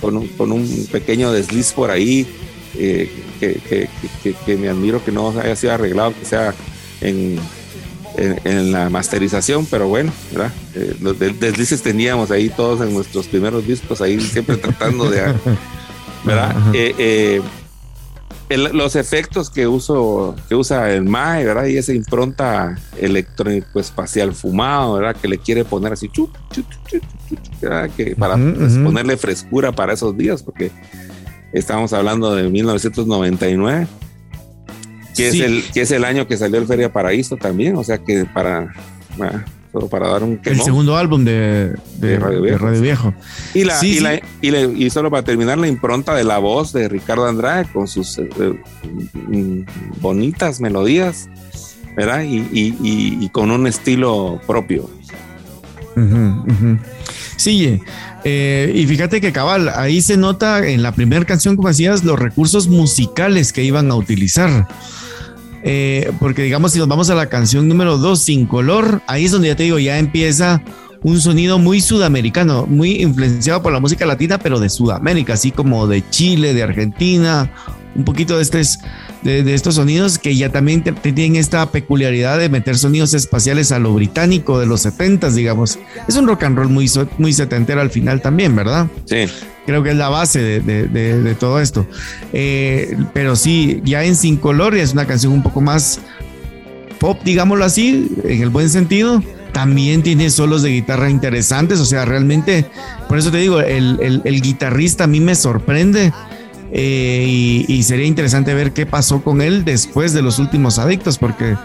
[0.02, 2.28] con, un, con un pequeño desliz por ahí
[2.78, 3.90] eh, que,
[4.24, 6.54] que, que, me admiro que no haya sido arreglado, que sea
[7.02, 7.40] en,
[8.16, 10.52] en, la masterización, pero bueno, ¿verdad?
[10.76, 15.34] Eh, los deslices teníamos ahí todos en nuestros primeros discos, ahí siempre tratando de...
[16.24, 16.56] ¿verdad?
[16.74, 17.42] Eh,
[18.58, 21.66] los efectos que uso que usa el MAE, ¿verdad?
[21.66, 25.16] Y esa impronta electrónico espacial fumado, ¿verdad?
[25.22, 26.10] Que le quiere poner así,
[27.62, 27.90] ¿verdad?
[27.96, 30.72] Que para pues, ponerle frescura para esos días, porque
[31.54, 33.88] estamos hablando de 1999.
[35.16, 37.98] Que, es el, que es el año que salió el Feria Paraíso también, o sea
[37.98, 38.74] que para,
[39.90, 43.14] para dar un El segundo álbum de, Radio, Viejo.
[43.54, 47.88] Y, la, y, solo para terminar, la impronta de la voz de Ricardo Andrade con
[47.88, 48.30] sus eh,
[49.14, 49.62] mm,
[50.02, 51.30] bonitas melodías,
[51.96, 52.24] ¿verdad?
[52.26, 54.90] Y, con un estilo propio.
[57.36, 57.80] Sí,
[58.24, 62.20] eh, y fíjate que cabal, ahí se nota en la primera canción, como decías, los
[62.20, 64.68] recursos musicales que iban a utilizar.
[65.64, 69.32] Eh, porque digamos, si nos vamos a la canción número 2, Sin Color, ahí es
[69.32, 70.62] donde ya te digo, ya empieza
[71.02, 75.88] un sonido muy sudamericano, muy influenciado por la música latina, pero de Sudamérica, así como
[75.88, 77.52] de Chile, de Argentina,
[77.96, 78.80] un poquito de, estos,
[79.24, 83.94] de, estos sonidos que ya también tienen esta peculiaridad de meter sonidos espaciales a lo
[83.94, 85.80] británico de los 70 digamos.
[86.08, 88.88] Es un rock and roll muy, muy setentero al final también, ¿verdad?
[89.06, 89.26] Sí.
[89.66, 91.86] Creo que es la base de, todo esto.
[92.34, 96.00] Eh, pero sí, ya en Sin Color es una canción un poco más
[97.00, 99.24] pop, digámoslo así, en el buen sentido.
[99.52, 102.66] También tiene solos de guitarra interesantes, o sea, realmente,
[103.08, 106.14] por eso te digo, el, el guitarrista a mí me sorprende
[106.72, 107.26] eh,
[107.68, 111.56] y, sería interesante ver qué pasó con él después de los últimos adictos, porque,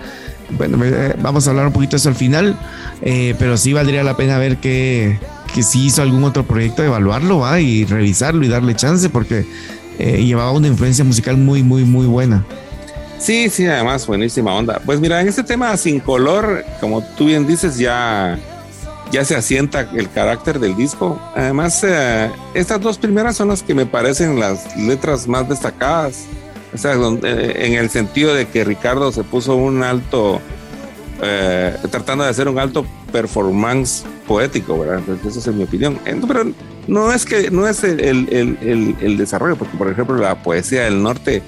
[0.50, 2.58] bueno, eh, vamos a hablar un poquito de eso al final,
[3.02, 5.18] eh, pero sí valdría la pena ver que,
[5.54, 7.60] que si hizo algún otro proyecto, evaluarlo ¿va?
[7.60, 9.46] y revisarlo y darle chance, porque
[9.98, 12.44] llevaba una influencia musical muy, muy, muy buena.
[13.18, 14.82] Sí, sí, además buenísima onda.
[14.84, 18.38] Pues mira, en este tema sin color, como tú bien dices, ya
[19.10, 21.20] ya se asienta el carácter del disco.
[21.34, 26.26] Además, eh, estas dos primeras son las que me parecen las letras más destacadas.
[26.72, 30.40] O sea, eh, en el sentido de que Ricardo se puso un alto,
[31.22, 35.00] eh, tratando de hacer un alto performance poético, ¿verdad?
[35.06, 35.98] Entonces, es mi opinión.
[36.04, 36.50] Pero
[36.88, 41.02] no es que no es el, el, el, desarrollo, porque por ejemplo la poesía del
[41.02, 41.42] norte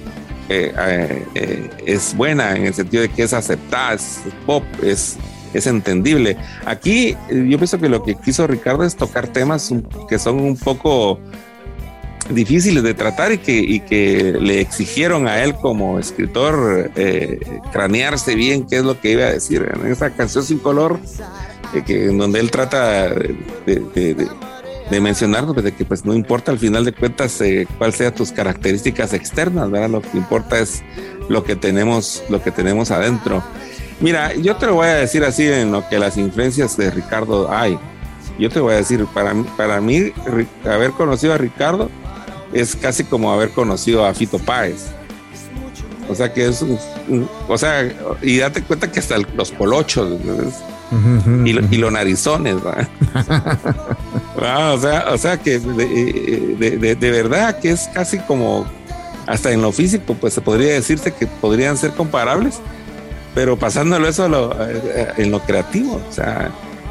[0.49, 5.17] es buena en el sentido de que es aceptada, es pop, es
[5.53, 6.37] es entendible.
[6.65, 9.73] Aquí eh, yo pienso que lo que quiso Ricardo es tocar temas
[10.09, 11.19] que son un poco
[12.29, 17.39] difíciles de tratar y que, le exigieron a él como escritor eh,
[17.71, 20.99] cranearse bien qué es lo que iba a decir en esa canción sin color,
[21.73, 24.27] eh, que, en donde él trata de,
[24.89, 27.41] de, mencionar pues, de que pues no importa al final de cuentas
[27.77, 29.89] cuál sean tus características externas, ¿verdad?
[29.89, 30.83] Lo que importa es
[31.29, 33.43] lo que tenemos, lo que tenemos adentro.
[33.99, 37.51] Mira, yo te lo voy a decir así en lo que las influencias de Ricardo
[37.51, 37.79] hay.
[38.37, 40.11] Yo te voy a decir, para, para mí,
[40.63, 41.89] haber conocido a Ricardo
[42.53, 44.87] es casi como haber conocido a Fito Páez.
[46.09, 46.63] O sea que es,
[47.47, 50.19] o sea, y date cuenta que hasta los polochos
[51.43, 52.55] y, y, los narizones,
[54.41, 58.65] ah, o, sea, o sea que de, de, verdad que es casi como,
[59.25, 62.61] hasta en lo físico, pues se podría decirse que podrían ser comparables
[63.37, 64.25] pero pasándolo eso
[64.67, 66.49] eh, en lo creativo, o sea,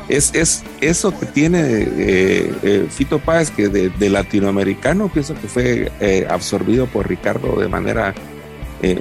[0.08, 5.90] es, es eso que tiene eh, eh, Fito Páez, que de, latinoamericano pienso que fue
[6.30, 8.14] absorbido por Ricardo de manera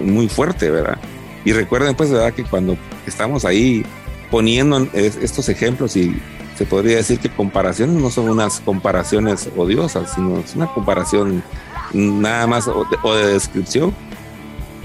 [0.01, 0.97] muy fuerte, ¿verdad?
[1.45, 2.33] Y recuerden pues, ¿verdad?
[2.33, 3.85] Que cuando estamos ahí
[4.31, 6.19] poniendo estos ejemplos y
[6.57, 11.43] se podría decir que comparaciones no son unas comparaciones odiosas, sino es una comparación
[11.93, 13.93] nada más o de descripción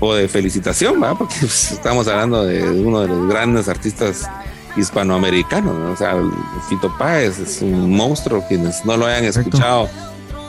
[0.01, 1.17] o de felicitación, ¿va?
[1.17, 4.29] Porque pues, estamos hablando de uno de los grandes artistas
[4.77, 5.93] hispanoamericanos, ¿no?
[5.93, 6.17] o sea,
[6.69, 9.89] Fito Páez es un monstruo, quienes no lo hayan escuchado.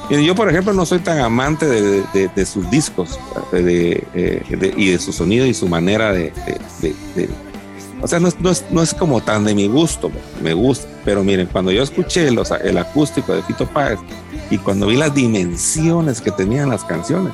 [0.09, 3.17] Y yo, por ejemplo, no soy tan amante de, sus discos
[3.53, 4.43] eh,
[4.77, 6.33] y de su sonido y su manera de...
[8.01, 10.11] o sea, no es, no, es, no es, como tan de mi gusto,
[10.43, 13.99] me gusta, pero miren, cuando yo escuché los, el acústico de Fito Páez
[14.49, 17.31] y cuando vi las dimensiones que tenían las canciones,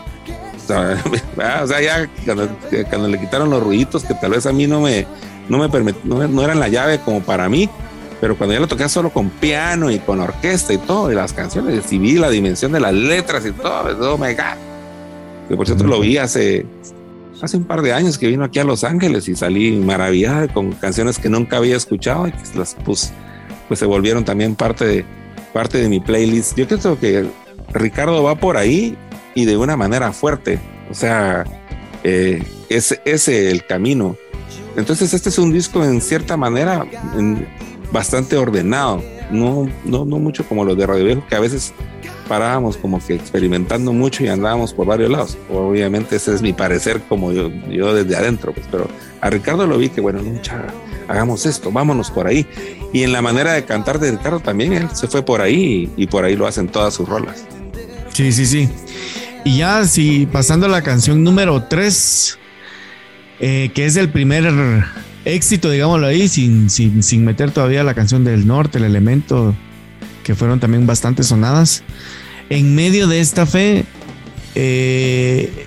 [1.63, 5.05] o sea, ya cuando, le quitaron los ruiditos que tal vez a mí no me,
[5.49, 7.69] no me no, no, eran la llave como para mí,
[8.19, 11.33] pero cuando ya lo toqué solo con piano y con orquesta y todo, y las
[11.33, 14.57] canciones, y vi la dimensión de las letras y todo, oh my God.
[15.47, 16.65] Que por cierto lo vi hace,
[17.41, 20.73] hace un par de años que vino aquí a Los Ángeles y salí maravillada con
[20.73, 23.13] canciones que nunca había escuchado y que las pues,
[23.67, 25.05] pues se volvieron también parte de,
[25.53, 26.57] parte de mi playlist.
[26.57, 27.29] Yo creo que
[27.73, 28.97] Ricardo va por ahí
[29.37, 30.59] y de una manera fuerte.
[30.89, 31.43] O sea,
[32.03, 34.17] eh, es ese el camino.
[34.75, 36.87] Entonces este es un disco en cierta manera
[37.91, 41.71] bastante ordenado, no, no, no mucho como los de Radio Viejo, que a veces
[42.27, 45.37] parábamos como que experimentando mucho y andábamos por varios lados.
[45.51, 48.87] Obviamente ese es mi parecer como yo, yo desde adentro, pues, pero
[49.21, 50.65] a Ricardo lo vi que bueno, mucha,
[51.07, 52.47] hagamos esto, vámonos por ahí.
[52.91, 56.03] Y en la manera de cantar de Ricardo también, él se fue por ahí y,
[56.03, 57.45] y por ahí lo hacen todas sus rolas.
[58.13, 58.67] Sí, sí, sí.
[59.47, 62.37] Y ya, si pasando a la canción número 3,
[63.39, 64.43] eh, que es el primer
[65.23, 69.55] éxito, digámoslo ahí, sin, sin, sin meter todavía la canción del norte, el elemento,
[70.25, 71.83] que fueron también bastante sonadas.
[72.49, 73.85] En medio de esta fe,
[74.53, 75.65] eh,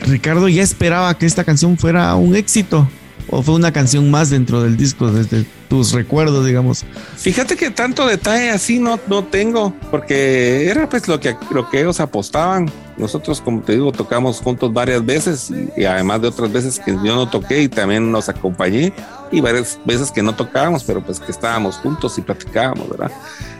[0.00, 2.88] Ricardo ya esperaba que esta canción fuera un éxito
[3.30, 6.84] o fue una canción más dentro del disco desde tus recuerdos, digamos.
[7.16, 11.80] Fíjate que tanto detalle así no, no tengo, porque era pues lo que, lo que
[11.80, 12.70] ellos apostaban.
[12.96, 17.14] Nosotros, como te digo, tocamos juntos varias veces y, además de otras veces que yo
[17.14, 18.92] no toqué y también nos acompañé
[19.30, 23.12] y varias veces que no tocábamos, pero pues que estábamos juntos y platicábamos, ¿verdad?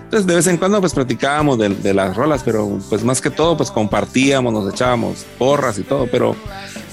[0.03, 3.31] Entonces de vez en cuando pues platicábamos de, de las rolas, pero pues más que
[3.31, 6.35] todo pues compartíamos, nos echábamos porras y todo, pero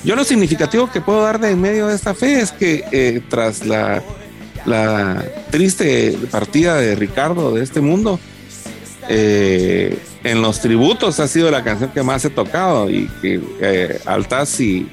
[0.03, 3.21] yo lo significativo que puedo dar de en medio de esta fe es que eh,
[3.29, 4.01] tras la,
[4.65, 8.19] la, triste partida de Ricardo de este mundo,
[9.09, 13.99] eh, en los tributos ha sido la canción que más he tocado y que eh,
[14.05, 14.87] Altaz y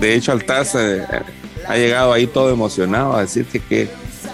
[0.00, 3.88] de hecho Altaz ha llegado ahí todo emocionado a decir que,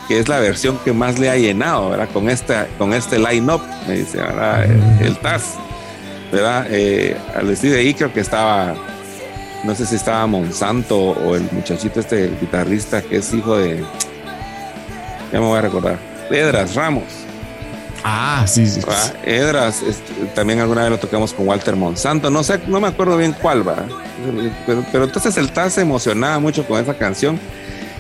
[0.06, 2.08] que, es la versión que más le ha llenado, ¿verdad?
[2.12, 4.64] Con, esta, con este line-up, me dice, ¿verdad?
[5.00, 5.54] El, Taz,
[6.32, 6.66] ¿verdad?
[7.36, 8.76] al decir de ahí creo que estaba
[9.64, 13.84] no sé si estaba Monsanto o el muchachito este, el guitarrista que es hijo de,
[15.32, 15.98] ya me voy a recordar,
[16.30, 17.04] Edras Ramos.
[18.02, 18.80] Ah, sí, sí.
[19.24, 23.16] Edras, este, también alguna vez lo tocamos con Walter Monsanto, no sé, no me acuerdo
[23.16, 23.84] bien cuál va,
[24.66, 27.38] pero, entonces el Taz se emocionaba mucho con esa canción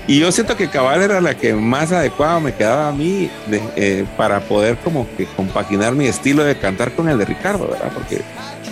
[0.06, 3.30] y yo siento que Cabal era la que más adecuada me quedaba a mí
[3.76, 7.92] eh, para poder como que compaginar mi estilo de cantar con el de Ricardo, ¿verdad?
[7.94, 8.22] Porque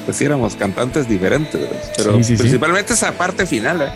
[0.08, 1.60] pues éramos cantantes diferentes,
[1.98, 3.82] pero principalmente esa parte final.
[3.82, 3.90] ¿eh?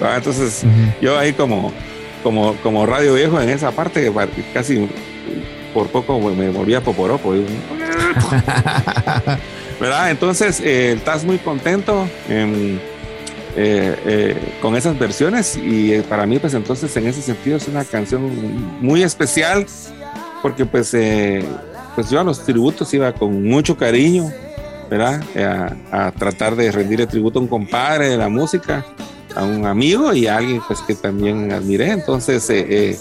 [0.00, 0.62] Ah, entonces
[1.00, 1.72] yo ahí como,
[2.22, 4.12] como, como radio viejo en esa parte
[4.54, 4.88] casi
[5.74, 7.32] por poco me volvía poporopo.
[9.80, 10.12] ¿Verdad?
[10.12, 12.78] Entonces eh, estás muy contento eh,
[13.56, 18.30] eh, con esas versiones y para mí pues entonces en ese sentido es una canción
[18.80, 19.66] muy especial
[20.42, 20.94] porque pues
[21.96, 24.30] pues yo a los tributos iba con mucho cariño,
[24.90, 25.24] ¿verdad?
[25.90, 28.84] A, tratar de rendir el tributo a un compadre de la música,
[29.34, 31.90] a un amigo y a alguien pues que también admiré.
[31.90, 32.98] Entonces eh, eh,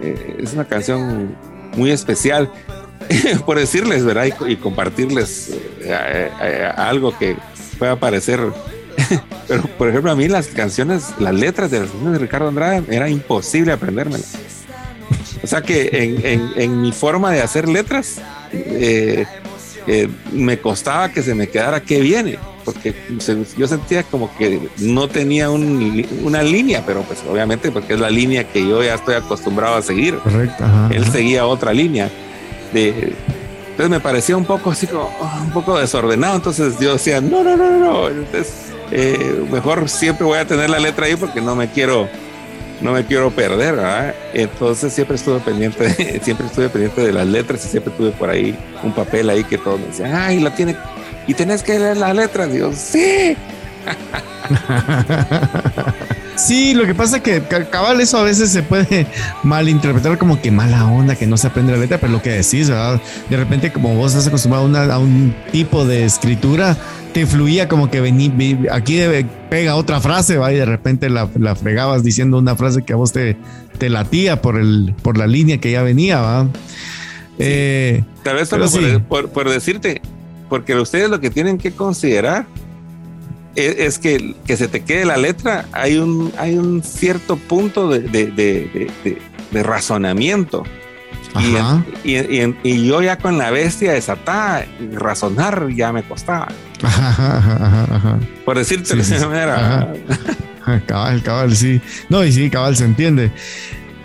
[0.00, 1.36] eh, es una canción
[1.76, 2.50] muy especial,
[3.46, 4.26] por decirles, ¿verdad?
[4.48, 5.54] Y, compartirles
[6.76, 7.36] algo que
[7.78, 8.40] pueda parecer...
[9.48, 12.84] Pero, por ejemplo, a mí las canciones, las letras de las canciones de Ricardo Andrade
[12.88, 14.49] era imposible aprendérmelas.
[15.42, 16.18] O sea que
[16.56, 18.20] en, mi forma de hacer letras,
[18.52, 19.26] eh,
[19.86, 22.94] eh, me costaba que se me quedara qué viene, porque
[23.56, 28.44] yo sentía como que no tenía una línea, pero pues obviamente porque es la línea
[28.44, 30.18] que yo ya estoy acostumbrado a seguir.
[30.18, 30.64] Correcto.
[30.90, 32.10] Él seguía otra línea.
[32.72, 33.14] De,
[33.70, 37.42] entonces me parecía un poco así como oh, un poco desordenado, entonces yo decía, no,
[37.42, 38.52] no, no, no, entonces
[38.90, 42.08] eh, mejor siempre voy a tener la letra ahí porque no me quiero
[42.80, 44.14] no me quiero perder, ¿verdad?
[44.32, 48.56] Entonces siempre estuve pendiente, siempre estuve pendiente de las letras y siempre tuve por ahí
[48.82, 50.76] un papel ahí que todos me decían, ay, la tiene,
[51.26, 52.52] y tenés que leer las letras.
[52.52, 53.36] Dios, sí.
[56.46, 59.06] Sí, lo que pasa es que cabal eso a veces se puede
[59.42, 62.70] malinterpretar como que mala onda, que no se aprende la letra, pero lo que decís,
[62.70, 63.00] ¿verdad?
[63.28, 66.76] De repente como vos estás acostumbrado a, un tipo de escritura,
[67.12, 68.32] te fluía como que vení,
[68.70, 69.00] aquí
[69.50, 70.52] pega otra frase, ¿va?
[70.52, 71.26] y de repente la,
[71.56, 73.36] fregabas diciendo una frase que a vos te,
[73.78, 76.48] te latía por, el, por la línea que ya venía, ¿va?
[77.38, 78.68] Eh, Tal vez solo
[79.08, 80.00] por, por decirte,
[80.48, 82.46] porque ustedes lo que tienen que considerar
[83.54, 88.00] es, que, que, se te quede la letra, hay un, hay un cierto punto de,
[88.00, 90.64] de, razonamiento.
[92.04, 92.16] Y,
[92.64, 96.48] y, yo ya con la bestia desatada, razonar ya me costaba.
[98.44, 99.92] Por decirte de esa manera.
[100.86, 101.80] Cabal, cabal, sí.
[102.08, 103.32] No, y sí, cabal, se entiende.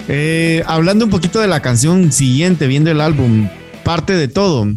[0.08, 3.50] Eh, hablando un poquito de la canción siguiente, viendo el álbum,
[3.84, 4.68] parte de todo.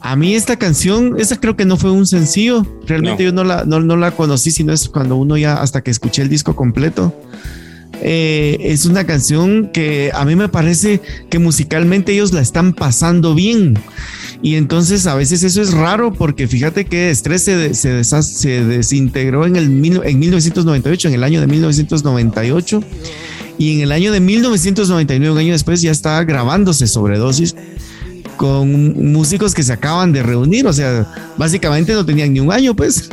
[0.00, 2.66] A mí esta canción, esa creo que no fue un sencillo.
[2.86, 6.22] Realmente yo no la, no, la conocí, sino es cuando uno ya, hasta que escuché
[6.22, 7.14] el disco completo.
[8.02, 13.34] Eh, es una canción que a mí me parece que musicalmente ellos la están pasando
[13.34, 13.78] bien.
[14.42, 19.46] Y entonces a veces eso es raro porque fíjate que Estrés se, se, se desintegró
[19.46, 22.84] en, el, en 1998, en el año de 1998.
[23.56, 27.54] Y en el año de 1999, un año después, ya estaba grabándose Sobredosis
[28.36, 31.06] con músicos que se acaban de reunir, o sea,
[31.36, 33.08] básicamente no tenían ni un año, pues.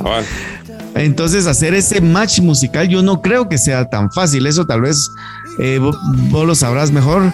[0.00, 0.20] Ah,
[0.94, 5.10] Entonces, hacer ese match musical yo no creo que sea tan fácil, eso tal vez
[5.58, 7.32] eh, vos, lo sabrás mejor,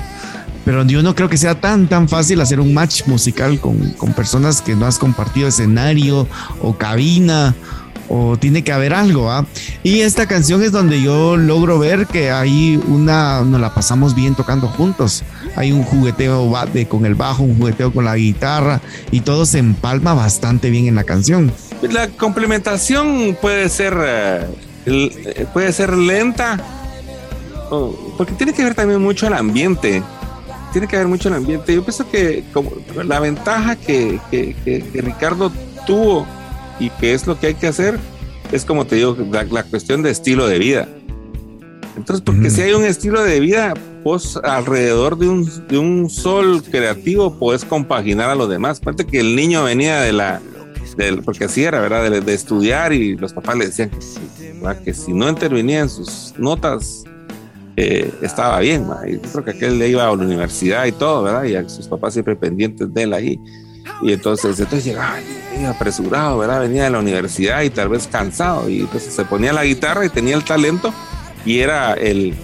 [0.64, 4.14] pero yo no creo que sea tan, tan fácil hacer un match musical con, con
[4.14, 6.27] personas que no has compartido escenario
[6.62, 7.55] o cabina
[8.09, 9.46] o tiene que haber algo, ¿ah?
[9.82, 14.34] Y esta canción es donde yo logro ver que hay una, nos la pasamos bien
[14.34, 15.22] tocando juntos.
[15.57, 18.80] Hay un jugueteo de, con el bajo, un jugueteo con la guitarra
[19.11, 21.52] y todo se empalma bastante bien en la canción.
[21.82, 23.94] La complementación puede ser,
[24.86, 26.59] eh, puede ser lenta,
[28.16, 30.02] porque tiene que ver también mucho el ambiente.
[30.72, 31.72] Tiene que ver mucho el ambiente.
[31.74, 32.72] Yo pienso que como
[33.05, 35.52] la ventaja que, que, que Ricardo
[35.86, 36.26] tuvo
[36.81, 37.99] y qué es lo que hay que hacer,
[38.53, 40.89] es como te digo, la, cuestión de estilo de vida.
[41.97, 46.62] Entonces, porque si hay un estilo de vida, vos alrededor de un, de un sol
[46.62, 48.79] creativo puedes compaginar a los demás.
[48.81, 50.41] Aparte que el niño venía de la,
[51.25, 52.11] porque así era, ¿verdad?
[52.11, 53.91] De, estudiar y los papás le decían
[54.85, 57.05] que, si no intervenía en sus notas,
[57.77, 58.87] eh, estaba bien.
[59.07, 61.45] Y creo que aquel le iba a la universidad y todo, ¿verdad?
[61.45, 63.41] Y a sus papás siempre pendientes de él ahí.
[64.03, 65.18] Y entonces, entonces llegaba
[65.68, 66.61] apresurado, ¿verdad?
[66.61, 68.68] Venía de la universidad y tal vez cansado.
[68.68, 70.93] Y entonces se ponía la guitarra y tenía el talento
[71.45, 72.35] y era el,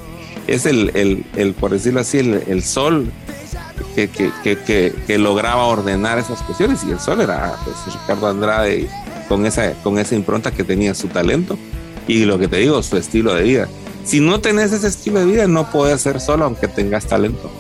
[0.46, 3.10] es el, el, el por decirlo así, el, el sol
[3.94, 6.84] que, que, que, que, lograba ordenar esas cuestiones.
[6.84, 8.88] Y el sol era pues, Ricardo Andrade
[9.28, 11.58] con esa, con esa impronta que tenía su talento
[12.06, 13.68] y lo que te digo, su estilo de vida.
[14.04, 17.50] Si no tenés ese estilo de vida, no puedes ser solo aunque tengas talento.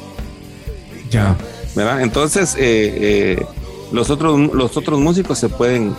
[1.10, 1.36] Ya.
[1.74, 2.02] ¿Verdad?
[2.02, 3.46] Entonces, eh, eh,
[3.92, 5.94] los otros, los otros músicos se pueden,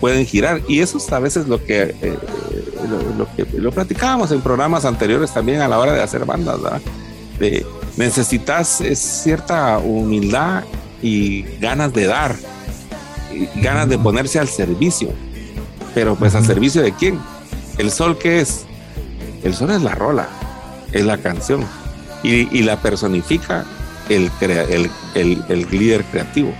[0.00, 0.62] pueden girar.
[0.68, 2.18] Y eso es a veces lo que, eh,
[3.16, 6.80] lo, que lo platicábamos en programas anteriores también a la hora de hacer bandas, ¿verdad?
[7.38, 10.64] De, necesitas es cierta humildad
[11.02, 12.36] y ganas de dar,
[13.32, 15.10] y ganas de ponerse al servicio.
[15.94, 17.18] Pero pues al servicio de quién?
[17.78, 18.66] El sol qué es?
[19.42, 20.28] El sol es la rola,
[20.92, 21.64] es la canción.
[22.22, 23.64] Y, la personifica
[24.08, 26.52] el, el, el, el líder creativo.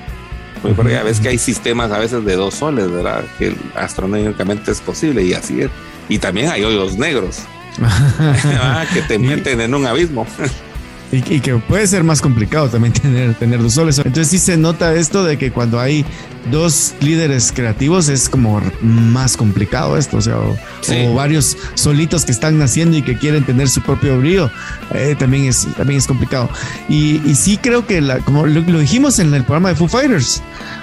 [0.62, 3.24] Porque a veces que hay sistemas a veces de dos soles, ¿verdad?
[3.38, 5.70] Que astronómicamente es posible y así es.
[6.09, 7.42] Y también hay hoyos negros
[8.94, 10.26] que te meten en un abismo.
[11.12, 13.98] Y, que puede ser más complicado también tener, tener dos soles.
[13.98, 16.04] Entonces sí se nota esto de que cuando hay
[16.50, 22.59] dos líderes creativos es como más complicado esto, o sea, o, varios solitos que están
[22.59, 24.50] naciendo y que quieren tener su propio brillo,
[24.94, 26.48] eh, también, es, también es complicado.
[26.88, 29.88] Y, y sí creo que, la, como lo, lo, dijimos en el programa de Foo
[29.88, 30.42] Fighters,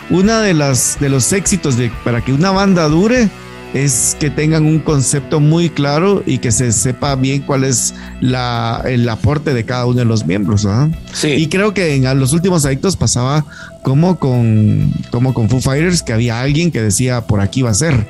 [0.09, 3.29] una de las de los éxitos de para que una banda dure
[3.73, 8.83] es que tengan un concepto muy claro y que se sepa bien cuál es la,
[8.85, 10.67] el aporte de cada uno de los miembros.
[11.13, 11.29] Sí.
[11.29, 13.45] Y creo que en los últimos adictos pasaba
[13.81, 17.75] como con, como con Foo Fighters, que había alguien que decía por aquí va a
[17.75, 18.05] ser.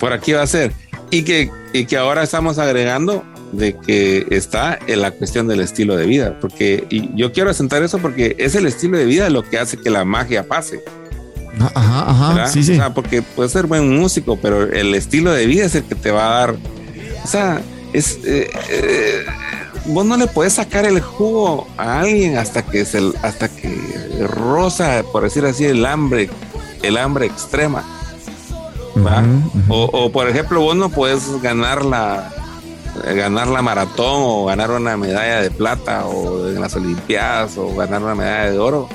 [0.00, 0.72] Por aquí va a ser.
[1.10, 5.94] Y que, y que ahora estamos agregando de que está en la cuestión del estilo
[5.96, 9.42] de vida, porque y yo quiero asentar eso porque es el estilo de vida lo
[9.42, 10.80] que hace que la magia pase.
[11.60, 12.72] Ajá, ajá, sí, sí.
[12.72, 15.94] O sea, porque puede ser buen músico, pero el estilo de vida es el que
[15.94, 16.56] te va a dar.
[17.24, 17.60] O sea,
[17.92, 18.18] es.
[18.24, 19.24] Eh, eh,
[19.86, 25.02] vos no le puedes sacar el jugo a alguien hasta que se, hasta que rosa,
[25.12, 26.30] por decir así, el hambre,
[26.82, 27.84] el hambre extrema.
[29.68, 32.30] O, por ejemplo, vos no puedes ganar la
[33.14, 38.02] ganar la maratón o ganar una medalla de plata o en las olimpiadas o ganar
[38.02, 38.86] una medalla de oro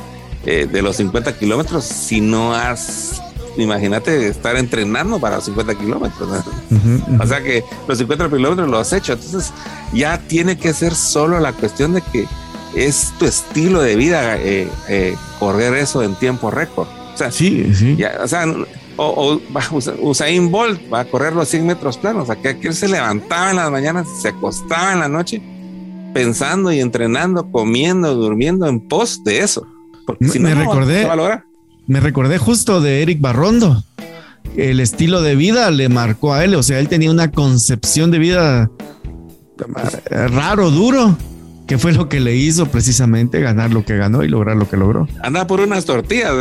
[0.49, 3.21] eh, de los 50 kilómetros si no has,
[3.57, 6.29] imagínate estar entrenando para los 50 kilómetros.
[7.19, 9.11] O sea que los 50 kilómetros lo has hecho.
[9.11, 9.51] Entonces
[9.91, 12.25] ya tiene que ser solo la cuestión de que
[12.73, 16.87] es tu estilo de vida eh, eh, correr eso en tiempo récord.
[17.13, 17.97] O sea, sí, sí.
[18.17, 18.45] o sea,
[18.95, 19.41] o,
[19.99, 22.23] Usain Bolt va a correr los 100 metros planos.
[22.23, 25.41] O sea, que aquel se levantaba en las mañanas, se acostaba en la noche
[26.13, 29.67] pensando y entrenando, comiendo, durmiendo en pos de eso
[30.19, 31.07] me, recordé,
[31.87, 33.83] me recordé justo de Eric Barrondo.
[34.55, 38.19] El estilo de vida le marcó a él, o sea, él tenía una concepción de
[38.19, 38.71] vida
[40.09, 41.17] raro, duro,
[41.67, 44.77] que fue lo que le hizo precisamente ganar lo que ganó y lograr lo que
[44.77, 45.07] logró.
[45.21, 46.33] Anda por unas tortillas,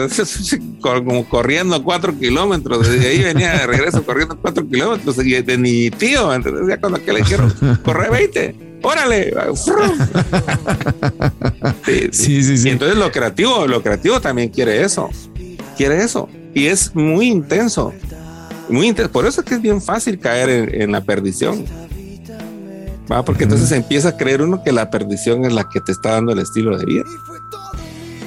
[0.80, 5.90] como corriendo cuatro kilómetros, desde ahí venía de regreso corriendo cuatro kilómetros, y de mi
[5.90, 7.52] tío, entonces ya cuando que le dijeron,
[7.82, 9.34] corre 20 órale.
[11.84, 15.10] sí, sí, sí, Y entonces lo creativo, lo creativo también quiere eso.
[15.76, 16.28] Quiere eso.
[16.54, 17.92] Y es muy intenso.
[18.68, 19.10] Muy intenso.
[19.12, 21.64] Por eso es que es bien fácil caer en, la perdición.
[23.10, 23.24] ¿Va?
[23.24, 26.32] Porque entonces empieza a creer uno que la perdición es la que te está dando
[26.32, 27.04] el estilo de vida.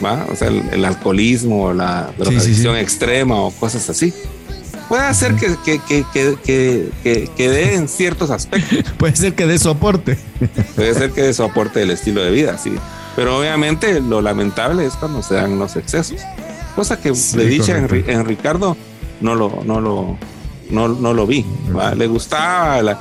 [0.04, 0.26] ¿Va?
[0.32, 4.14] O sea, el, alcoholismo, la drogadicción extrema o cosas así
[4.90, 8.92] puede hacer que, que, que, que, que dé en ciertos aspectos.
[8.98, 10.18] puede ser que dé soporte.
[10.76, 12.74] puede ser que dé soporte del estilo de vida, sí.
[13.16, 16.20] Pero obviamente lo lamentable es cuando se dan los excesos.
[16.76, 18.76] Cosa que de dicha en, Ricardo
[19.22, 20.18] no lo, no lo,
[20.72, 21.46] no, no lo vi.
[21.96, 22.96] Le gustaba eh,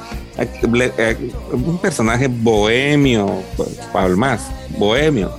[1.53, 5.33] un personaje bohemio, pues, Pablo más, bohemio.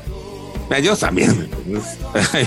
[0.83, 1.49] Yo también,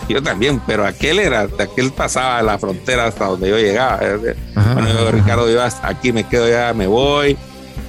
[0.09, 4.00] yo también, pero aquel era, aquel pasaba la frontera hasta donde yo llegaba.
[4.74, 7.36] bueno, Ricardo, yo hasta aquí me quedo ya, me voy.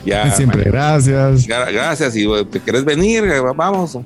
[0.06, 1.46] Ya, Siempre gracias.
[1.48, 3.24] Gracias, y te querés venir,
[3.56, 4.00] vamos.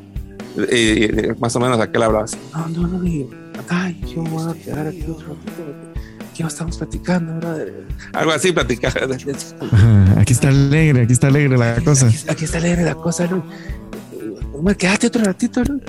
[0.72, 1.08] Y,
[1.40, 5.28] más o menos aquel hablaba así, no, no, no, yo voy a quedar aquí otro
[5.30, 5.87] ratito
[6.38, 7.88] aquí estamos platicando, brother.
[8.14, 8.94] Algo así, platicar.
[10.18, 12.08] aquí está alegre, aquí está alegre la cosa.
[12.30, 13.44] Aquí, está alegre la cosa, ¿no?
[14.76, 15.80] Quédate otro ratito, ¿no?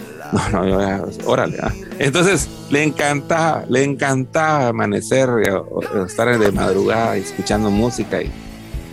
[0.53, 1.59] No, no, órale.
[1.63, 1.73] Ah.
[1.99, 8.31] Entonces, le encantaba, le encantaba amanecer, eh, estar de madrugada escuchando música y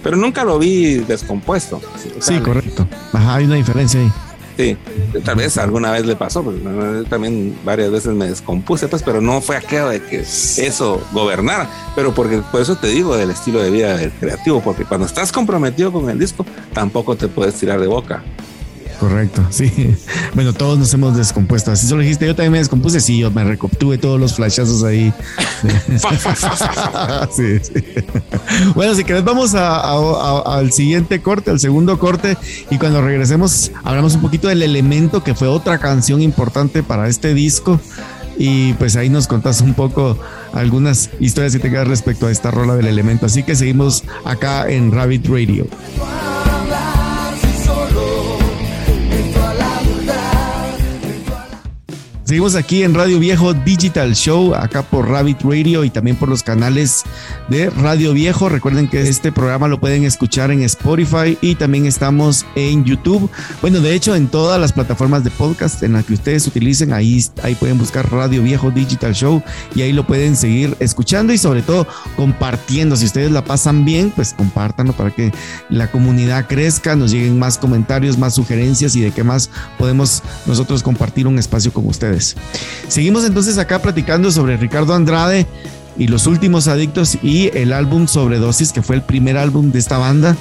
[0.03, 1.81] pero nunca lo vi descompuesto.
[2.19, 2.87] sí, correcto.
[3.11, 4.11] Ajá, hay una diferencia ahí.
[4.57, 4.77] Sí,
[5.25, 6.55] tal vez alguna vez le pasó, pues
[7.09, 11.69] también varias veces me descompuse, pues, pero no fue aquello de que eso gobernara.
[11.93, 15.31] Pero porque por eso te digo del estilo de vida del creativo, porque cuando estás
[15.31, 18.23] comprometido con el disco, tampoco te puedes tirar de boca.
[18.99, 19.95] Correcto, sí.
[20.33, 21.71] Bueno, todos nos hemos descompuesto.
[21.71, 22.99] Así solo dijiste, yo también me descompuse.
[22.99, 25.13] Sí, yo me recoptuve todos los flashazos ahí.
[27.35, 27.83] sí, sí.
[28.73, 32.37] Bueno, si querés, vamos al siguiente corte, al segundo corte.
[32.69, 37.33] Y cuando regresemos, hablamos un poquito del elemento que fue otra canción importante para este
[37.33, 37.79] disco.
[38.37, 40.17] Y pues ahí nos contás un poco
[40.53, 43.25] algunas historias que tengas respecto a esta rola del elemento.
[43.25, 45.67] Así que seguimos acá en Rabbit Radio.
[52.35, 56.43] Seguimos aquí en Radio Viejo Digital Show, acá por Rabbit Radio y también por los
[56.43, 57.03] canales
[57.47, 58.49] de Radio Viejo.
[58.49, 63.31] Recuerden que este programa lo pueden escuchar en Spotify y también estamos en YouTube.
[63.61, 67.23] Bueno, de hecho, en todas las plataformas de podcast en las que ustedes utilicen, ahí,
[67.41, 69.41] ahí pueden buscar Radio Viejo Digital Show
[69.73, 72.97] y ahí lo pueden seguir escuchando y sobre todo compartiendo.
[72.97, 75.31] Si ustedes la pasan bien, pues compártanlo para que
[75.69, 80.83] la comunidad crezca, nos lleguen más comentarios, más sugerencias y de qué más podemos nosotros
[80.83, 82.24] compartir un espacio con ustedes.
[82.87, 85.45] Seguimos entonces acá platicando sobre Ricardo Andrade
[85.97, 89.97] y los últimos adictos y el álbum Sobredosis, que fue el primer álbum de esta
[89.97, 90.35] banda,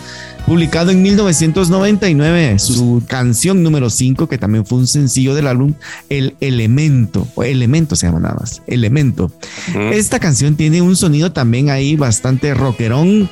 [0.46, 5.74] publicado en 1999, su canción número 5, que también fue un sencillo del álbum,
[6.08, 9.30] El Elemento, o Elemento se llama nada más, Elemento.
[9.92, 13.30] Esta canción tiene un sonido también ahí bastante rockerón,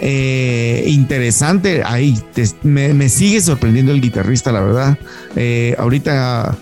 [0.00, 1.82] eh, interesante.
[1.84, 2.18] Ahí
[2.62, 4.98] me, sigue sorprendiendo el guitarrista, la verdad.
[5.36, 6.56] Eh, ahorita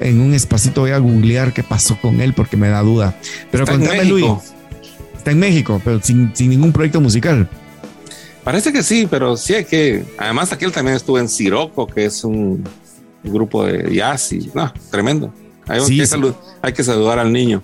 [0.00, 3.16] en un espacito voy a googlear qué pasó con él porque me da duda.
[3.50, 4.26] Pero está contame, Luis.
[5.16, 7.48] Está en México, pero sin, ningún proyecto musical.
[8.44, 10.04] Parece que sí, pero sí hay que.
[10.16, 12.64] Además, aquel también estuvo en Siroco, que es un
[13.22, 15.32] grupo de jazz y no, tremendo.
[15.66, 16.06] Hay, que,
[16.62, 17.62] hay que saludar al niño.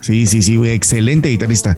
[0.00, 1.76] Sí, sí, sí, excelente guitarrista.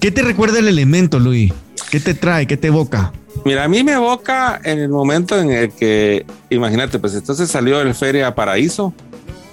[0.00, 1.52] ¿Qué te recuerda el elemento, Luis?
[1.90, 2.46] ¿Qué te trae?
[2.46, 3.12] ¿Qué te evoca?
[3.44, 7.80] Mira, a mí me evoca en el momento en el que, imagínate, pues entonces salió
[7.80, 8.92] el Feria Paraíso,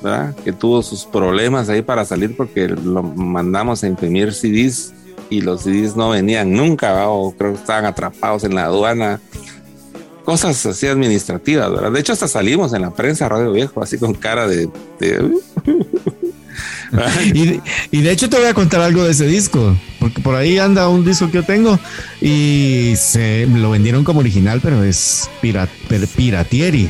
[0.01, 0.35] ¿verdad?
[0.43, 4.93] Que tuvo sus problemas ahí para salir porque lo mandamos a imprimir CDs
[5.29, 9.19] y los CDs no venían nunca, o creo que estaban atrapados en la aduana.
[10.23, 11.91] Cosas así administrativas, ¿verdad?
[11.91, 14.69] De hecho, hasta salimos en la prensa Radio Viejo, así con cara de.
[17.91, 20.89] y, de hecho te voy a contar algo de ese disco, porque por ahí anda
[20.89, 21.79] un disco que yo tengo
[22.21, 25.69] y se lo vendieron como original, pero es pirat,
[26.15, 26.89] piratieri.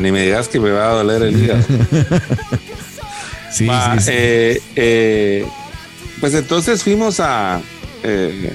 [0.00, 1.62] ni me digas que me va a doler el día.
[3.52, 3.68] sí,
[3.98, 5.46] sí, eh, eh,
[6.20, 7.60] pues entonces fuimos a...
[8.02, 8.52] Eh,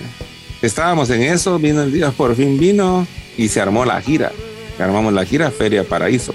[0.61, 3.05] estábamos en eso, vino el día, por fin vino
[3.37, 4.31] y se armó la gira.
[4.79, 6.33] Armamos la gira Feria Paraíso.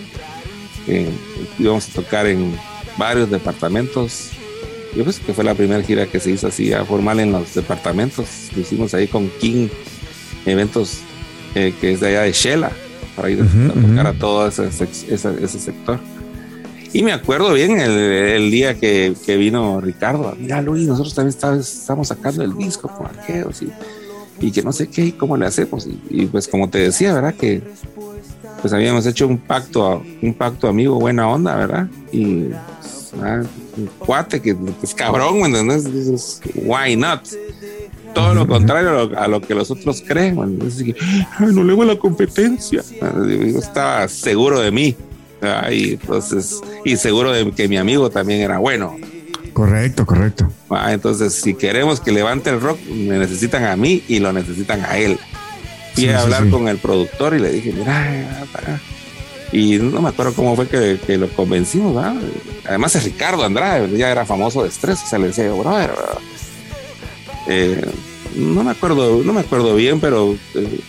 [1.59, 2.55] íbamos a tocar en
[2.99, 4.31] varios departamentos.
[4.97, 7.55] Yo pues que fue la primera gira que se hizo así a formal en los
[7.55, 8.51] departamentos.
[8.55, 9.69] Lo hicimos ahí con King
[10.47, 11.01] Eventos,
[11.55, 12.71] eh, que es de allá de Shela,
[13.15, 15.99] para ir a tocar a todo ese, ese, sector.
[16.93, 20.35] Y me acuerdo bien el, día que, que, vino Ricardo.
[20.39, 23.71] Mira, Luis, nosotros también estamos sacando el disco con arqueos y,
[24.41, 25.87] y, que no sé qué y cómo le hacemos.
[26.09, 27.35] Y, pues, como te decía, ¿verdad?
[27.35, 27.61] Que
[28.67, 31.87] pues habíamos hecho un pacto, un pacto amigo, buena onda, ¿verdad?
[32.11, 32.49] Y
[33.77, 36.41] un cuate que, es cabrón, ¿me entiendes?
[36.57, 37.21] why not?
[38.13, 40.35] Todo lo contrario a lo, que los otros creen,
[41.39, 42.83] no le voy la competencia.
[43.01, 44.97] Yo estaba seguro de mí.
[45.71, 48.97] Y entonces, y seguro de que mi amigo también era bueno.
[49.53, 50.51] Correcto, correcto.
[50.89, 54.99] entonces, si queremos que levante el rock, me necesitan a mí y lo necesitan a
[54.99, 55.21] él.
[55.97, 58.45] Fui a hablar con el productor y le dije, mira,
[59.53, 62.15] Y no me acuerdo cómo fue que, lo convencimos, ¿verdad?
[62.67, 65.91] Además es Ricardo Andrade, ya era famoso de estrés, o sea, le decía, brother,
[67.49, 67.85] eh,
[68.35, 70.81] no me acuerdo, no me acuerdo bien, pero eh,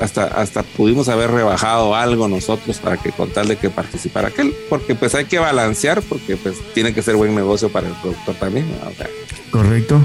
[0.00, 4.54] hasta, hasta pudimos haber rebajado algo nosotros para que con tal de que participara aquel,
[4.68, 8.34] porque pues hay que balancear, porque pues tiene que ser buen negocio para el productor
[8.36, 8.66] también.
[9.50, 10.04] Correcto.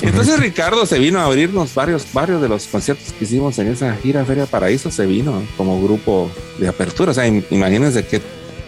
[0.02, 3.94] Entonces Ricardo se vino a abrirnos varios, varios de los conciertos que hicimos en esa
[3.96, 7.10] gira Feria Paraíso, se vino como grupo de apertura.
[7.10, 8.22] O sea, imagínense qué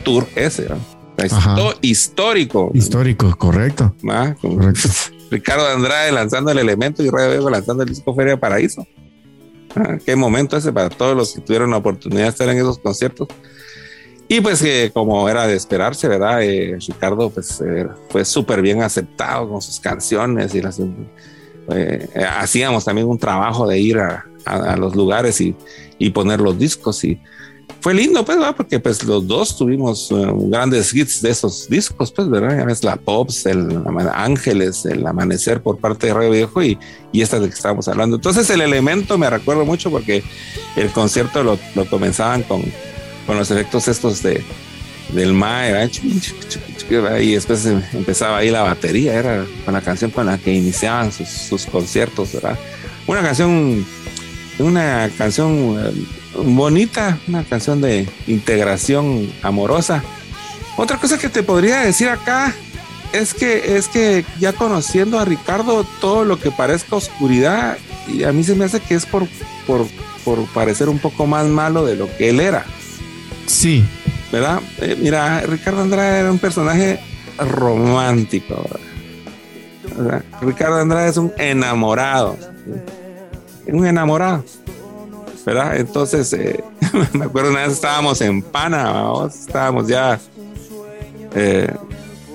[0.05, 0.69] tour ese,
[1.81, 2.71] histórico.
[2.75, 3.95] Histórico, correcto.
[5.31, 8.87] Ricardo Andrade lanzando el elemento y Radio Bebo lanzando el disco Feria Paraíso.
[9.75, 12.79] Ah, qué momento ese para todos los que tuvieron la oportunidad de estar en esos
[12.79, 13.29] conciertos.
[14.33, 16.43] Y pues que como era de esperarse, ¿verdad?
[16.43, 20.81] Eh, Ricardo pues eh, fue súper bien aceptado con sus canciones y las...
[21.69, 22.09] Eh,
[22.39, 24.25] hacíamos también un trabajo de ir a,
[24.79, 25.55] los lugares y,
[25.99, 27.21] y, poner los discos y
[27.81, 28.57] fue lindo pues ¿verdad?
[28.57, 30.09] porque pues los dos tuvimos
[30.49, 33.81] grandes hits de esos discos pues verdad ya ves la Pops el
[34.13, 36.77] Ángeles el Amanecer por parte de Radio Viejo y,
[37.13, 40.25] y esta de que estábamos hablando entonces el elemento me recuerdo mucho porque
[40.75, 42.65] el concierto lo, lo comenzaban con
[43.27, 44.45] con los efectos estos de
[45.13, 45.91] del mae,
[47.21, 51.67] y después empezaba ahí la batería, era con la canción con la que iniciaban sus,
[51.67, 52.59] conciertos, ¿verdad?
[53.07, 53.85] Una canción,
[54.59, 56.07] una canción eh,
[56.37, 60.03] bonita, una canción de integración amorosa.
[60.77, 62.55] Otra cosa que te podría decir acá
[63.13, 67.77] es que es que ya conociendo a Ricardo todo lo que parezca oscuridad
[68.09, 69.29] y a mí se me hace que es por
[69.67, 69.87] por,
[70.25, 72.65] por parecer un poco más malo de lo que él era.
[73.53, 73.85] Sí.
[74.33, 74.61] ¿Verdad?
[74.81, 76.99] Eh, mira, Ricardo Andrade era un personaje
[77.39, 78.65] romántico.
[80.41, 82.39] Ricardo Andrade es un enamorado.
[83.67, 84.43] Un enamorado.
[85.45, 85.77] ¿Verdad?
[85.77, 86.65] Entonces, eh,
[87.13, 90.19] me acuerdo una vez estábamos en Pana, estábamos ya
[91.35, 91.71] eh,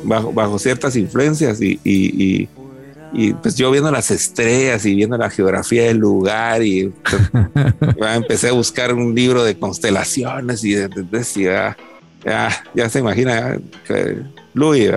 [0.03, 2.47] bajo, bajo ciertas influencias y, y
[3.41, 6.93] pues yo viendo las estrellas y viendo la geografía del lugar y
[7.99, 11.77] empecé a buscar un libro de constelaciones y decía,
[12.23, 13.59] ya, ya se imagina
[14.53, 14.91] Luis,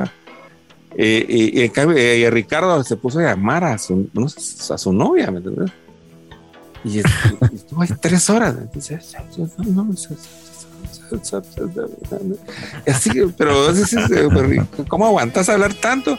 [0.96, 4.08] y, en cambio, y Ricardo se puso a llamar a su,
[4.70, 5.70] a su novia, ¿me entiendes?
[6.84, 8.56] Y, estuvo ahí tres horas.
[12.86, 13.72] Así, pero
[14.88, 16.18] ¿cómo aguantas hablar tanto?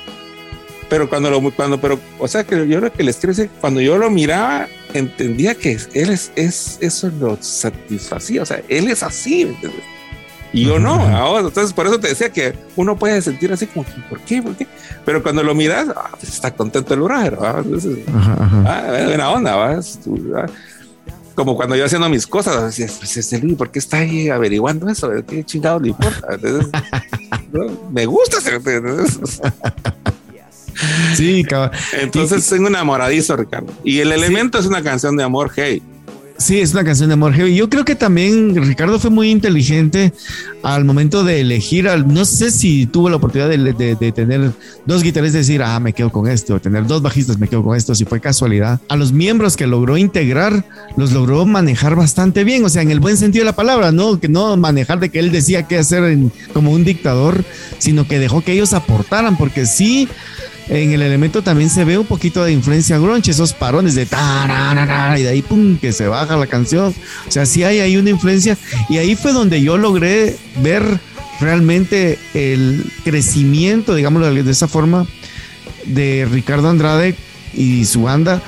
[0.92, 3.98] Pero cuando lo, cuando, pero, o sea, que yo creo que el estrés, cuando yo
[3.98, 9.56] lo miraba, entendía que él es, es eso lo satisfacía, o sea, él es así,
[10.52, 13.86] Y yo no, ahora, entonces por eso te decía que uno puede sentir así como,
[14.10, 14.42] ¿por qué?
[14.42, 14.68] ¿Por qué?
[15.06, 19.80] Pero cuando lo miras, ah, pues está contento el brother, entonces, ah, buena onda, ¿va?
[21.36, 25.10] como cuando yo haciendo mis cosas, pues ¿por qué está ahí averiguando eso?
[25.26, 26.28] ¿Qué chingado le importa?
[26.34, 26.70] Entonces,
[27.94, 28.62] me gusta hacer,
[31.16, 31.46] Sí,
[31.94, 33.72] Entonces tengo enamoradizo, Ricardo.
[33.84, 35.82] Y el elemento es una canción de amor, hey.
[36.42, 37.56] Sí, es una canción de amor heavy.
[37.56, 40.12] Yo creo que también Ricardo fue muy inteligente
[40.64, 41.88] al momento de elegir.
[42.08, 44.52] no sé si tuvo la oportunidad de, tener
[44.88, 47.78] dos guitarristas y decir, ah, me quedo con esto, tener dos bajistas, me quedo con
[47.78, 48.82] esto, si fue casualidad.
[48.90, 50.66] A los miembros que logró integrar,
[50.98, 54.20] los logró manejar bastante bien, o sea, en el buen sentido de la palabra, no
[54.20, 56.18] que no manejar de que él decía qué hacer
[56.54, 57.44] como un dictador,
[57.78, 60.10] sino que dejó que ellos aportaran, porque sí
[60.72, 65.14] en el elemento también se ve un poquito de influencia grunge, esos parones de ta
[65.18, 66.96] y de ahí pum que se baja la canción.
[67.28, 68.58] O sea, sí hay ahí una influencia
[68.88, 71.02] y ahí fue donde yo logré ver
[71.42, 75.06] realmente el crecimiento, digámoslo de esa forma,
[75.86, 77.16] de Ricardo Andrade
[77.54, 78.42] y su banda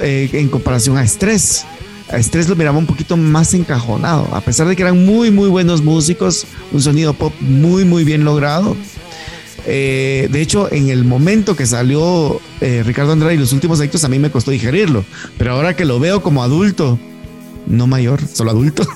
[0.00, 1.64] eh, en comparación a Estrés.
[2.08, 5.48] A Estrés lo miraba un poquito más encajonado, a pesar de que eran muy, muy
[5.48, 8.76] buenos músicos, un sonido pop muy, muy bien logrado
[9.66, 14.04] eh, de hecho, en el momento que salió eh, Ricardo Andrade y los últimos actos,
[14.04, 15.04] a mí me costó digerirlo.
[15.38, 16.98] Pero ahora que lo veo como adulto,
[17.66, 18.86] no mayor, solo adulto,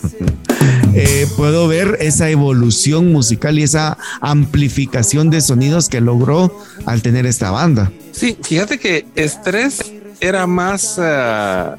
[0.95, 7.27] eh, puedo ver esa evolución musical y esa amplificación de sonidos que logró al tener
[7.27, 7.93] esta banda.
[8.13, 11.77] Sí, fíjate que Estrés era más ah,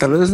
[0.00, 0.30] tal vez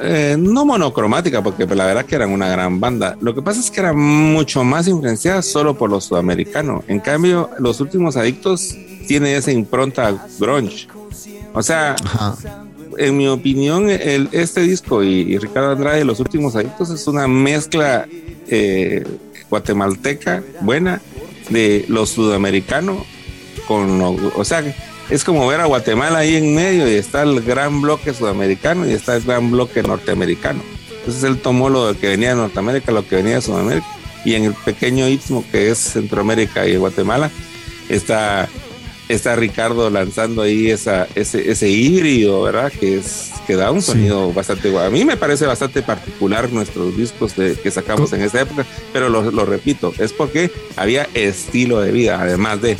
[0.00, 3.14] eh, no monocromática, porque la verdad que eran una gran banda.
[3.20, 6.82] Lo que pasa es que era mucho más influenciada solo por los sudamericanos.
[6.88, 8.74] En cambio, los últimos adictos
[9.06, 10.88] tienen esa impronta grunge.
[11.52, 11.94] O sea,
[12.96, 18.08] en mi opinión, el, este disco y, Ricardo Andrade, los últimos adictos, es una mezcla
[18.48, 19.04] eh,
[19.50, 21.02] guatemalteca buena
[21.50, 23.04] de los sudamericanos
[23.68, 24.64] con, o sea,
[25.10, 28.92] es como ver a Guatemala ahí en medio y está el gran bloque sudamericano y
[28.92, 30.62] está el gran bloque norteamericano.
[31.00, 33.86] Entonces él tomó lo que venía de Norteamérica, lo que venía de Sudamérica,
[34.24, 37.30] y en el pequeño istmo que es Centroamérica y Guatemala,
[37.88, 38.48] está,
[39.08, 42.70] está Ricardo lanzando ahí esa, ese, ese híbrido, ¿verdad?
[42.70, 44.86] Que, es, que da un sonido bastante bastante...
[44.86, 49.08] A mí me parece bastante particular nuestros discos de, que sacamos en esa época, pero
[49.08, 52.76] lo, lo repito, es porque había estilo de vida, además de...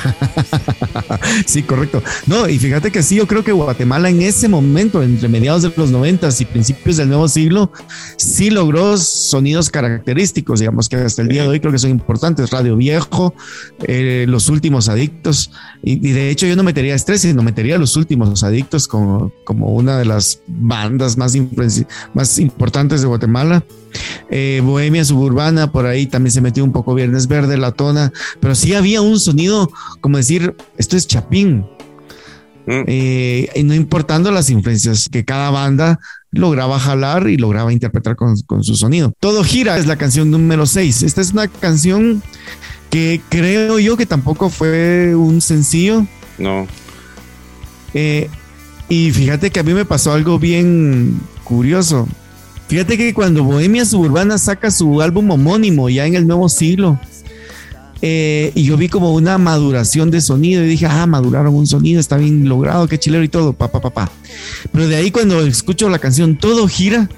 [1.46, 2.02] sí, correcto.
[2.26, 5.72] No, y fíjate que sí, yo creo que Guatemala en ese momento, entre mediados de
[5.76, 7.72] los noventas y principios del nuevo siglo,
[8.16, 12.50] sí logró sonidos característicos, digamos que hasta el día de hoy creo que son importantes.
[12.50, 13.34] Radio Viejo,
[13.82, 15.50] eh, Los Últimos Adictos,
[15.82, 19.98] y, de hecho yo no metería Estrés, sino metería Los Últimos Adictos como, como una
[19.98, 21.36] de las bandas más,
[22.14, 23.64] más importantes de Guatemala.
[24.30, 28.54] Eh, Bohemia Suburbana, por ahí también se metió un poco Viernes Verde, La Tona, pero
[28.54, 31.66] sí había un sonido como decir, esto es Chapín.
[32.66, 32.84] Mm.
[32.86, 35.98] Eh, y no importando las influencias que cada banda
[36.30, 39.12] lograba jalar y lograba interpretar con, su sonido.
[39.20, 41.02] Todo gira es la canción número 6.
[41.02, 42.22] Esta es una canción
[42.90, 46.06] que creo yo que tampoco fue un sencillo.
[46.38, 46.66] No.
[47.94, 48.28] Eh,
[48.88, 52.08] y fíjate que a mí me pasó algo bien curioso.
[52.68, 56.98] Fíjate que cuando Bohemia Suburbana saca su álbum homónimo ya en el nuevo siglo,
[58.04, 62.00] eh, y yo vi como una maduración de sonido y dije, ah, maduraron un sonido,
[62.00, 64.10] está bien logrado, qué chilero y todo, papá, papá.
[64.72, 67.08] Pero de ahí cuando escucho la canción Todo gira,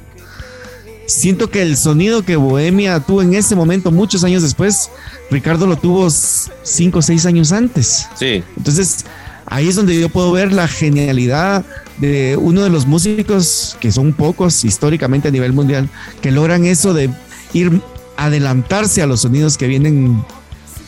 [1.07, 4.91] siento que el sonido que Bohemia tuvo en ese momento, muchos años después,
[5.31, 8.07] Ricardo lo tuvo cinco o seis años antes.
[8.19, 8.43] Sí.
[8.55, 9.07] Entonces,
[9.47, 11.65] ahí es donde yo puedo ver la genialidad
[11.99, 15.89] de uno de los músicos, que son pocos históricamente a nivel mundial,
[16.21, 17.09] que logran eso de
[17.55, 17.81] ir
[18.17, 20.25] adelantarse a los sonidos que vienen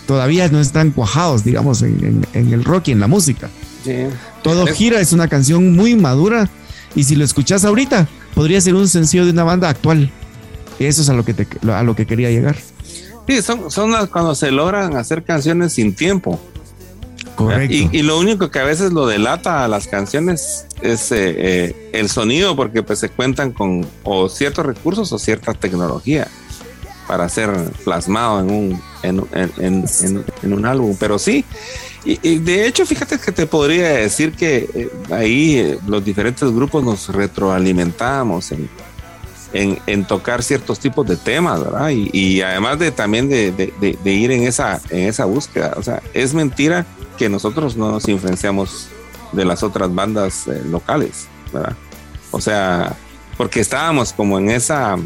[0.07, 3.51] todavía no están cuajados, digamos, en, el rock y en la música.
[4.43, 6.49] Todo gira es una canción muy madura
[6.95, 10.11] y si lo escuchas ahorita, podría ser un sencillo de una banda actual.
[10.79, 11.35] Eso es a lo que,
[11.73, 12.57] a lo que quería llegar.
[13.27, 16.41] Sí, son, son cuando se logran hacer canciones sin tiempo.
[17.35, 17.75] Correcto.
[17.93, 22.09] Y, lo único que a veces lo delata a las canciones es eh, eh, el
[22.09, 26.29] sonido, porque pues se cuentan con o ciertos recursos o cierta tecnología
[27.07, 27.51] para ser
[27.85, 30.97] plasmado en un, en, un álbum.
[30.99, 31.45] Pero sí,
[32.05, 37.09] y, de hecho, fíjate que te podría decir que eh, ahí los diferentes grupos nos
[37.09, 38.69] retroalimentamos en,
[39.53, 41.91] en, tocar ciertos tipos de temas, ¿verdad?
[41.91, 45.75] Y, además de también de, de, ir en esa, en esa búsqueda.
[45.77, 46.87] O sea, es mentira
[47.19, 48.89] que nosotros no nos influenciamos
[49.33, 51.75] de las otras bandas eh, locales, ¿verdad?
[52.31, 52.95] O sea,
[53.37, 54.97] porque estábamos como en esa...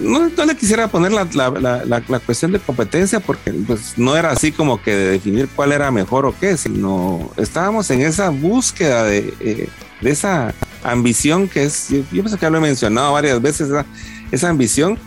[0.00, 4.52] No, le quisiera poner la, la, la, cuestión de competencia porque pues no era así
[4.52, 9.32] como que de definir cuál era mejor o qué, sino estábamos en esa búsqueda de,
[9.40, 9.68] eh,
[10.00, 13.86] de esa ambición que es, yo, pienso que ya lo he mencionado varias veces, esa,
[14.30, 14.98] esa ambición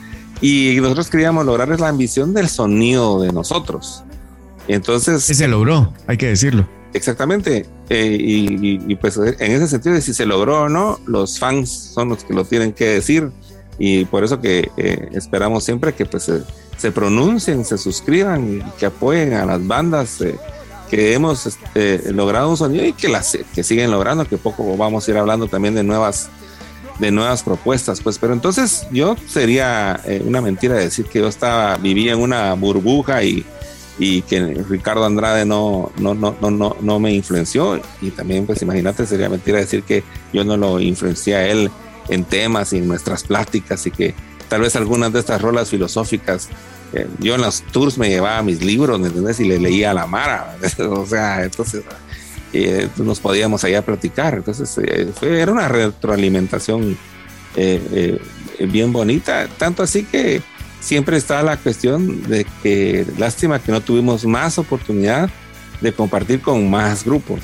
[0.41, 4.03] y nosotros queríamos lograr es la ambición del sonido de nosotros.
[4.67, 5.23] Entonces.
[5.23, 6.67] Se logró, hay que decirlo.
[6.93, 7.65] Exactamente.
[7.89, 12.09] Eh, y, pues en ese sentido de si se logró o no, los fans son
[12.09, 13.31] los que lo tienen que decir.
[13.79, 16.31] Y por eso que eh, esperamos siempre que pues
[16.77, 20.35] se, pronuncien, se suscriban y que apoyen a las bandas eh,
[20.89, 25.07] que hemos este, logrado un sonido y que las que siguen logrando, que poco vamos
[25.07, 26.29] a ir hablando también de nuevas
[26.99, 32.11] de nuevas propuestas, pues, pero entonces yo sería una mentira decir que yo estaba, vivía
[32.11, 33.45] en una burbuja y,
[33.99, 37.79] y que Ricardo Andrade no, no, no, no, no, me influenció.
[38.01, 40.03] Y también, pues imagínate, sería mentira decir que
[40.33, 41.69] yo no lo influencié a él
[42.09, 44.13] en temas y en nuestras pláticas y que
[44.47, 46.49] tal vez algunas de estas rolas filosóficas,
[46.93, 49.39] eh, yo en los tours me llevaba mis libros, ¿me entiendes?
[49.39, 50.57] Y le leía a la Mara,
[50.89, 51.83] o sea, entonces
[52.51, 54.35] eh, nos podíamos allá platicar.
[54.35, 56.97] Entonces eh, fue, era una retroalimentación
[58.59, 60.41] bien bonita, tanto así que
[60.79, 65.29] siempre está la cuestión de que lástima que no tuvimos más oportunidad
[65.81, 67.41] de compartir con más grupos.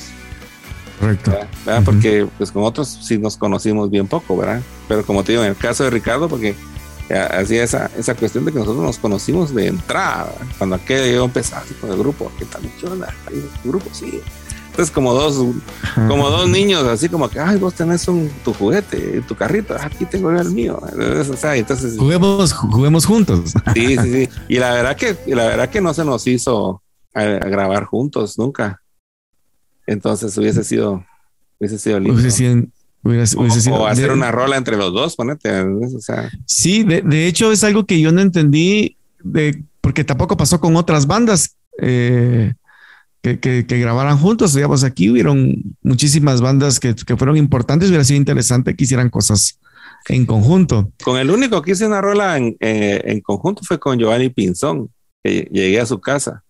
[0.99, 1.37] Correcto.
[1.83, 4.61] Porque pues con otros sí nos conocimos bien poco, ¿verdad?
[4.87, 6.55] Pero como te digo, en el caso de Ricardo, porque
[7.09, 11.63] hacía esa, esa cuestión de que nosotros nos conocimos de entrada, cuando aquel yo empezaba
[11.81, 12.61] con el grupo, ¿qué tal?
[12.79, 14.21] ¿Qué grupo, sí.
[14.75, 15.41] Entonces, como dos,
[16.09, 19.85] como dos niños, así como que, ay, vos tenés un, tu juguete, tu carrito, ah,
[19.85, 20.81] aquí tengo el mío.
[21.53, 23.53] Entonces, juguemos, juguemos juntos.
[23.73, 24.29] Sí, sí, sí.
[24.49, 26.83] Y la verdad que, la verdad que no se nos hizo
[27.13, 28.81] a, grabar juntos nunca.
[29.87, 31.05] Entonces hubiese sido,
[31.59, 32.19] hubiese sido lindo.
[32.19, 35.61] Hubiese sido, o, hacer una rola entre los dos, ponete.
[35.61, 36.31] O sea.
[36.45, 40.75] Sí, de, de, hecho es algo que yo no entendí, de, porque tampoco pasó con
[40.75, 41.55] otras bandas.
[41.79, 42.53] Eh,
[43.21, 44.53] que, grabaran juntos.
[44.53, 47.89] Digamos, aquí hubieron muchísimas bandas que, fueron importantes.
[47.89, 49.59] Hubiera sido interesante que hicieran cosas
[50.07, 50.91] en conjunto.
[51.03, 54.89] Con el único que hice una rola en, en conjunto fue con Giovanni Pinzón,
[55.23, 56.43] que llegué a su casa.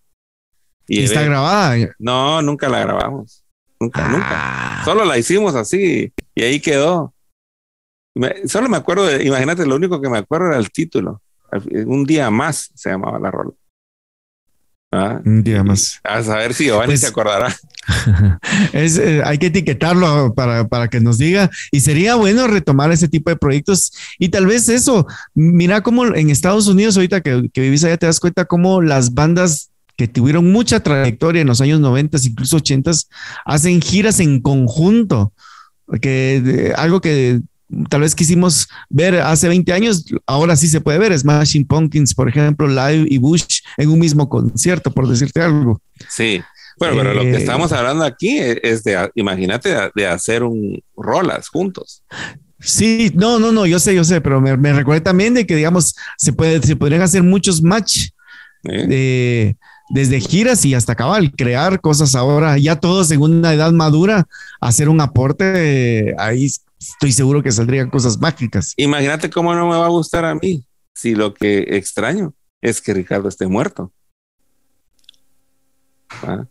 [0.87, 1.75] ¿Y, está grabada?
[1.99, 3.43] No, nunca la grabamos.
[3.79, 4.29] Nunca, nunca.
[4.31, 4.81] Ah.
[4.85, 7.13] Solo la hicimos así y ahí quedó.
[8.45, 11.21] solo me acuerdo, de, imagínate, lo único que me acuerdo era el título.
[11.85, 13.51] Un día más se llamaba la rola.
[14.91, 15.21] ¿Ah?
[15.25, 15.99] Un día más.
[16.03, 17.53] A saber si Giovanni pues se acordará.
[18.73, 21.49] es, eh, hay que etiquetarlo para, para, que nos diga.
[21.71, 23.91] Y sería bueno retomar ese tipo de proyectos.
[24.19, 28.05] Y tal vez eso, mira cómo en Estados Unidos, ahorita que, que vivís allá, te
[28.05, 32.91] das cuenta cómo las bandas que tuvieron mucha trayectoria en los años 90, incluso 80,
[33.45, 35.31] hacen giras en conjunto,
[36.01, 37.41] que algo que
[37.89, 42.29] tal vez quisimos ver hace 20 años, ahora sí se puede ver, Smashing Pumpkins, por
[42.29, 45.81] ejemplo, Live y Bush en un mismo concierto, por decirte algo.
[46.09, 46.41] Sí,
[46.77, 51.47] bueno, pero lo que eh, estamos hablando aquí es de, imagínate, de hacer un rolas
[51.47, 52.03] juntos.
[52.59, 55.55] Sí, no, no, no, yo sé, yo sé, pero me, me recuerdo también de que,
[55.55, 58.09] digamos, se, puede, se podrían hacer muchos match.
[58.63, 59.55] de
[59.89, 64.27] desde giras y hasta cabal, crear cosas ahora, ya todos en una edad madura,
[64.59, 66.45] hacer un aporte, ahí
[66.79, 68.73] estoy seguro que saldrían cosas mágicas.
[68.77, 72.93] Imagínate cómo no me va a gustar a mí si lo que extraño es que
[72.93, 73.91] Ricardo esté muerto.
[76.23, 76.45] ¿Ah?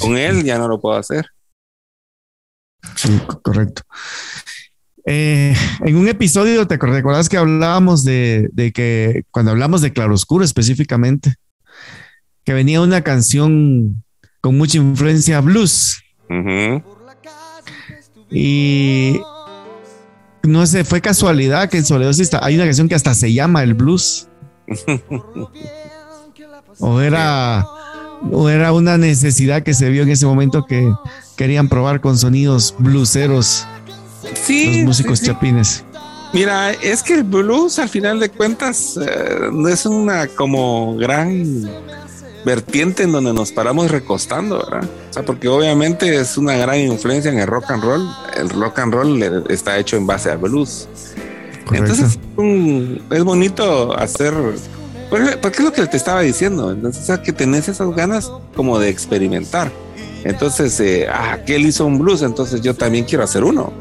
[0.00, 1.26] Con él ya no lo puedo hacer.
[2.96, 3.82] Sí, correcto.
[5.06, 10.44] Eh, en un episodio, ¿te acuerdas que hablábamos de, de, que cuando hablamos de claroscuro
[10.44, 11.34] específicamente,
[12.44, 14.02] que venía una canción
[14.40, 16.02] con mucha influencia blues.
[18.30, 19.20] Y
[20.42, 23.74] no sé, fue casualidad que en Soledad hay una canción que hasta se llama el
[23.74, 24.28] blues.
[26.78, 27.66] o era
[28.30, 30.92] o era una necesidad que se vio en ese momento que
[31.36, 33.66] querían probar con sonidos blueseros
[34.34, 35.84] sí, los músicos chapines.
[36.32, 41.68] Mira, es que el blues al final de cuentas eh, no es una como gran
[42.44, 44.88] vertiente en donde nos paramos recostando, ¿verdad?
[45.10, 48.08] O sea, porque obviamente es una gran influencia en el rock and roll.
[48.36, 50.88] El rock and roll está hecho en base a blues.
[51.72, 52.18] Entonces,
[53.10, 54.34] es bonito hacer.
[55.08, 56.70] Porque es lo que te estaba diciendo.
[56.70, 59.70] Entonces, o sea, que tenés esas ganas como de experimentar.
[60.24, 63.72] Entonces, eh, ah, que él hizo un blues, entonces yo también quiero hacer uno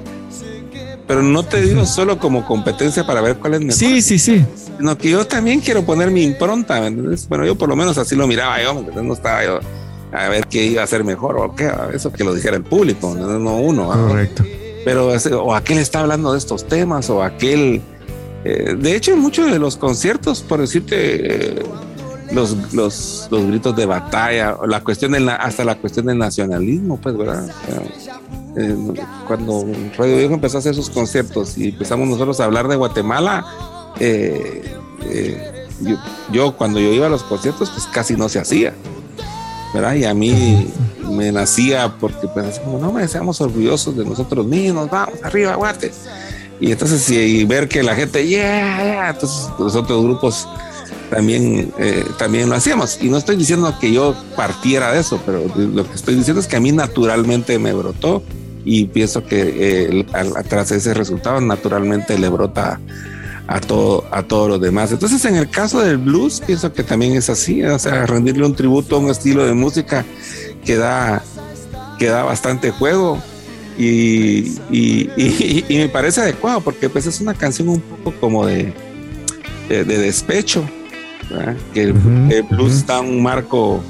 [1.10, 3.74] pero no te digo solo como competencia para ver cuál es mejor.
[3.74, 4.46] Sí, sí, sí.
[4.78, 6.80] Sino que yo también quiero poner mi impronta,
[7.28, 9.60] Bueno, yo por lo menos así lo miraba yo, No estaba yo
[10.12, 13.16] a ver qué iba a ser mejor o qué, eso que lo dijera el público,
[13.16, 13.88] no, uno.
[13.88, 14.44] Correcto.
[14.86, 17.82] Pero, o aquel está hablando de estos temas, o aquel.
[18.44, 21.64] Eh, de hecho, en muchos de los conciertos, por decirte, eh,
[22.32, 27.18] los, los, los, gritos de batalla, la cuestión de hasta la cuestión del nacionalismo, pues,
[27.18, 27.50] ¿verdad?
[28.58, 28.76] Eh,
[29.28, 29.66] cuando
[29.98, 33.46] Radio Viejo empezó a hacer sus conciertos y empezamos nosotros a hablar de Guatemala,
[34.00, 35.68] eh, eh,
[36.32, 38.74] yo, cuando yo iba a los conciertos, pues casi no se hacía,
[39.74, 39.94] ¿verdad?
[39.96, 40.72] Y a mí
[41.10, 45.92] me nacía porque pues no, me seamos orgullosos de nosotros mismos, vamos arriba, Guate.
[46.60, 50.48] Y entonces, y, ver que la gente, yeah, yeah, entonces los otros grupos
[51.10, 51.74] también,
[52.18, 53.00] también lo hacíamos.
[53.02, 56.48] Y no estoy diciendo que yo partiera de eso, pero lo que estoy diciendo es
[56.48, 58.24] que a mí naturalmente me brotó
[58.66, 60.06] y pienso que eh,
[60.48, 62.80] tras ese resultado naturalmente le brota
[63.48, 64.92] a todo a todos los demás.
[64.92, 68.56] Entonces en el caso del blues pienso que también es así, o sea, rendirle un
[68.56, 70.06] tributo a un estilo de música
[70.64, 71.24] que da,
[71.98, 73.22] que da bastante juego
[73.78, 74.58] y,
[75.70, 78.74] me parece adecuado porque pues es una canción un poco como de,
[79.68, 80.64] despecho,
[81.74, 81.94] que el,
[82.50, 83.84] blues da un marco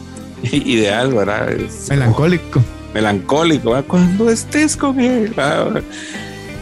[0.43, 1.49] ideal, ¿verdad?
[1.89, 2.61] Melancólico
[2.93, 5.33] melancólico, cuando estés con él.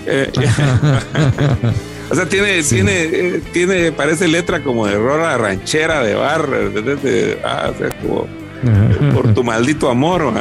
[0.06, 0.32] Eh,
[2.10, 6.48] o sea, tiene, tiene, eh, tiene, parece letra como de rola ranchera de bar,
[7.44, 7.72] ah,
[8.02, 8.28] como
[9.14, 10.34] por tu maldito amor.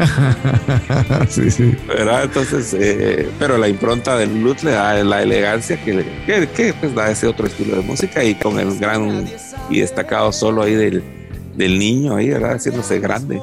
[1.28, 1.76] sí, sí.
[1.86, 2.24] ¿verdad?
[2.24, 7.10] Entonces, eh, pero la impronta del blues le da la elegancia que, que, pues da
[7.10, 9.28] ese otro estilo de música y con el gran
[9.68, 11.02] y destacado solo ahí del,
[11.56, 12.56] del niño ahí, ¿verdad?
[12.56, 13.40] Haciéndose grande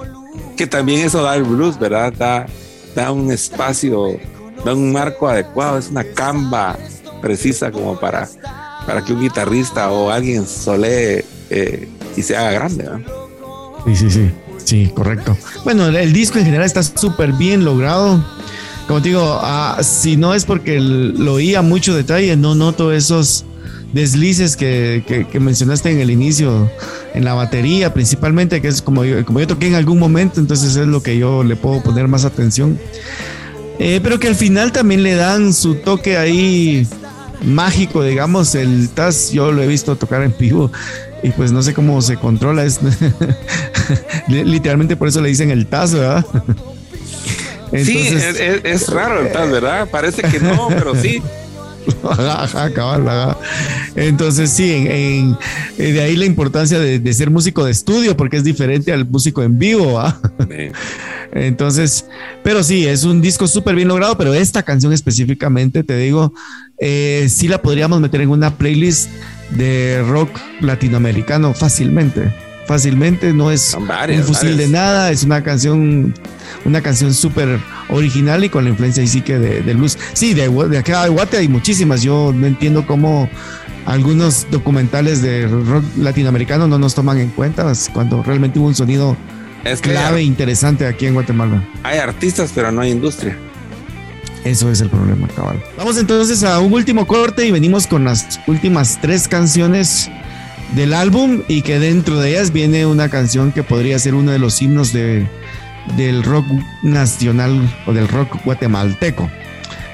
[0.58, 2.12] que también eso da el blues, ¿verdad?
[2.18, 2.48] Da,
[2.96, 4.20] da un espacio,
[4.66, 6.78] da un marco adecuado, es una camba
[7.22, 8.28] precisa como para,
[8.86, 13.02] para que un guitarrista o alguien solee eh, y se haga grande, ¿verdad?
[13.86, 14.32] Sí, sí, sí,
[14.68, 15.38] sí, correcto.
[15.64, 18.24] Bueno, el disco en general está súper bien logrado.
[18.88, 23.46] Como te digo, ah, si no es porque lo oía mucho detalle, no noto esos
[23.94, 26.70] deslices que, mencionaste en el inicio,
[27.14, 30.76] en la batería principalmente, que es como yo, como yo toqué en algún momento, entonces
[30.76, 32.80] es lo que yo le puedo poner más atención.
[33.80, 36.88] Eh, pero que al final también le dan su toque ahí
[37.44, 40.72] mágico, digamos, el Taz, yo lo he visto tocar en vivo
[41.24, 42.80] y pues no sé cómo se controla, es
[44.28, 46.26] literalmente por eso le dicen el Taz, ¿verdad?
[47.84, 48.10] sí,
[48.64, 49.88] es, raro el Taz, ¿verdad?
[49.90, 51.22] Parece que no, pero sí.
[53.96, 55.38] Entonces, sí, en,
[55.78, 59.42] eh, de ahí la importancia de, ser músico de estudio, porque es diferente al músico
[59.42, 60.02] en vivo.
[61.32, 62.06] Entonces,
[62.44, 66.34] pero sí, es un disco súper bien logrado, pero esta canción específicamente, te digo,
[66.80, 69.10] eh, sí la podríamos meter en una playlist
[69.52, 70.30] de rock
[70.62, 72.32] latinoamericano fácilmente.
[72.66, 76.14] Fácilmente, no es un fusil de nada, es una canción,
[76.66, 79.98] una canción súper original y con la influencia ahí sí que de, de luz.
[80.12, 82.04] Sí, de, de acá de Guate hay muchísimas.
[82.04, 83.30] Yo no entiendo cómo
[83.86, 89.16] algunos documentales de rock latinoamericano no nos toman en cuenta cuando realmente hubo un sonido
[89.64, 91.66] es clave interesante aquí en Guatemala.
[91.84, 93.38] Hay artistas, pero no hay industria.
[94.44, 95.62] Eso es el problema, cabal.
[95.78, 100.10] Vamos entonces a un último corte y venimos con las últimas tres canciones
[100.76, 104.40] del álbum y que dentro de ellas viene una canción que podría ser uno de
[104.40, 105.28] los himnos de,
[105.96, 106.46] del rock
[106.84, 109.30] nacional o del rock guatemalteco.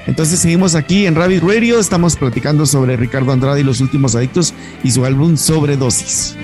[0.06, 4.52] Entonces seguimos aquí en Rabbit Radio, estamos platicando sobre Ricardo Andrade y los últimos adictos
[4.82, 6.36] y su álbum Sobredosis.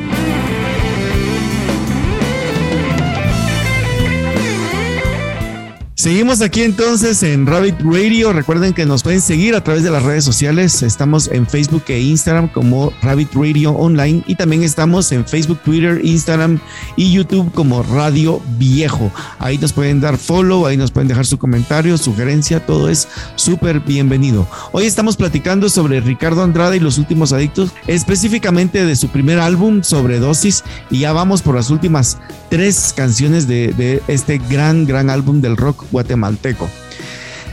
[6.01, 8.33] Seguimos aquí entonces en Rabbit Radio.
[8.33, 10.83] Recuerden que nos pueden seguir a través de las redes sociales.
[10.83, 16.01] Estamos en Facebook e Instagram como Rabbit Radio Online y también estamos en Facebook, Twitter,
[16.03, 16.59] Instagram
[16.97, 19.13] y YouTube como Radio Viejo.
[19.39, 23.81] Ahí nos pueden dar follow, ahí nos pueden dejar su comentario, sugerencia, todo es súper
[23.81, 24.49] bienvenido.
[24.73, 29.83] Hoy estamos platicando sobre Ricardo Andrade y los últimos adictos, específicamente de su primer álbum,
[29.83, 32.17] Sobredosis, y ya vamos por las últimas
[32.49, 36.69] tres canciones de, de este gran, gran álbum del rock guatemalteco.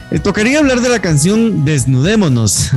[0.09, 2.71] Eh, tocaría hablar de la canción Desnudémonos.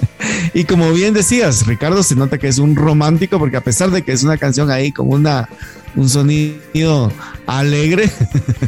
[0.54, 4.02] y como bien decías, Ricardo se nota que es un romántico porque a pesar de
[4.02, 5.48] que es una canción ahí con una,
[5.94, 7.12] un sonido
[7.46, 8.10] alegre,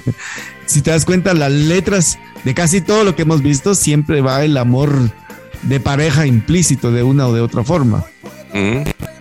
[0.67, 4.45] si te das cuenta, las letras de casi todo lo que hemos visto siempre va
[4.45, 5.11] el amor
[5.63, 8.05] de pareja implícito de una o de otra forma.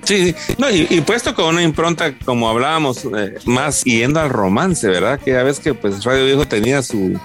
[0.04, 5.20] Sí, no, y, puesto con una impronta, como hablábamos, eh, más yendo al romance, ¿verdad?
[5.20, 7.18] Que ya ves que pues Radio Viejo tenía su,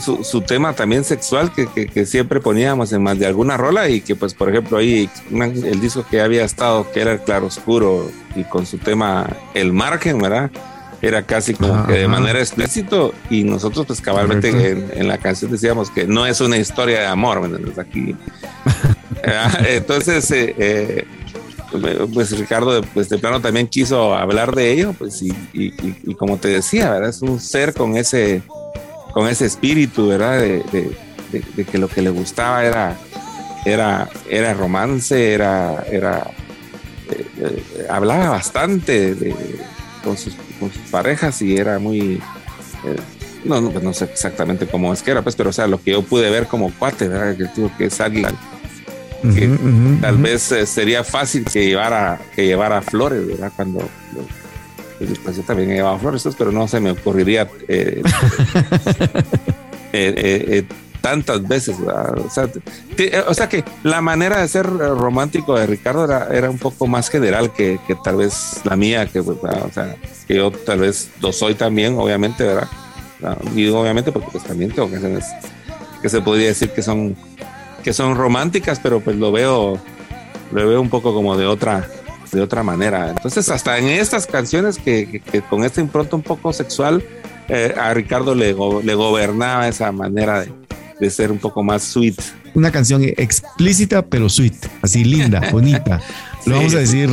[0.00, 4.34] su, tema también sexual que, siempre poníamos en más de alguna rola y que pues
[4.34, 8.78] por ejemplo ahí el disco que había estado, que era el claroscuro y con su
[8.78, 10.50] tema El Margen, ¿verdad?
[11.02, 15.90] Era casi como que de manera explícito y nosotros pues cabalmente en, la canción decíamos
[15.90, 17.78] que no es una historia de amor, ¿me entiendes?
[17.78, 18.16] Aquí.
[19.68, 21.04] Entonces, eh, eh
[22.12, 26.90] pues Ricardo pues de plano también quiso hablar de ello, pues y, como te decía,
[26.90, 27.10] ¿verdad?
[27.10, 28.42] Es un ser con ese,
[29.12, 30.40] con ese espíritu, ¿verdad?
[30.40, 30.96] De,
[31.70, 32.96] que lo que le gustaba era,
[33.64, 36.30] era, era romance, era, era
[37.10, 39.14] eh, eh, hablaba bastante
[40.02, 40.34] con sus,
[40.90, 42.20] parejas y era muy...
[42.84, 42.96] Eh,
[43.44, 45.80] no, no, pues no sé exactamente cómo es que era, pues, pero o sea, lo
[45.80, 47.36] que yo pude ver como cuate, ¿verdad?
[47.36, 48.26] Que tuvo que salir
[49.34, 53.52] que tal vez eh, sería fácil que llevara, que llevara flores, ¿verdad?
[53.54, 53.88] Cuando
[55.22, 58.02] pues yo también he llevado flores, pero no se me ocurriría eh,
[59.92, 60.64] eh,
[61.00, 61.76] tantas veces.
[61.78, 62.48] O sea,
[63.28, 67.10] o sea, que la manera de ser romántico de Ricardo era, era un poco más
[67.10, 69.96] general que, que tal vez la mía, que, pues, o sea,
[70.26, 72.68] que yo tal vez lo soy también, obviamente, ¿verdad?
[73.54, 75.24] Y obviamente porque pues también tengo canciones
[76.02, 77.16] que se podría decir que son
[77.86, 79.78] que son románticas, pero pues lo veo,
[80.50, 81.88] lo veo un poco como de otra,
[82.32, 83.10] de otra manera.
[83.10, 87.04] Entonces, hasta en estas canciones que, con esta impronta un poco sexual,
[87.48, 90.52] eh, a Ricardo le, le gobernaba esa manera de,
[90.98, 92.16] de, ser un poco más sweet.
[92.54, 96.00] Una canción explícita, pero sweet, así linda, bonita.
[96.44, 97.08] Lo vamos a decir.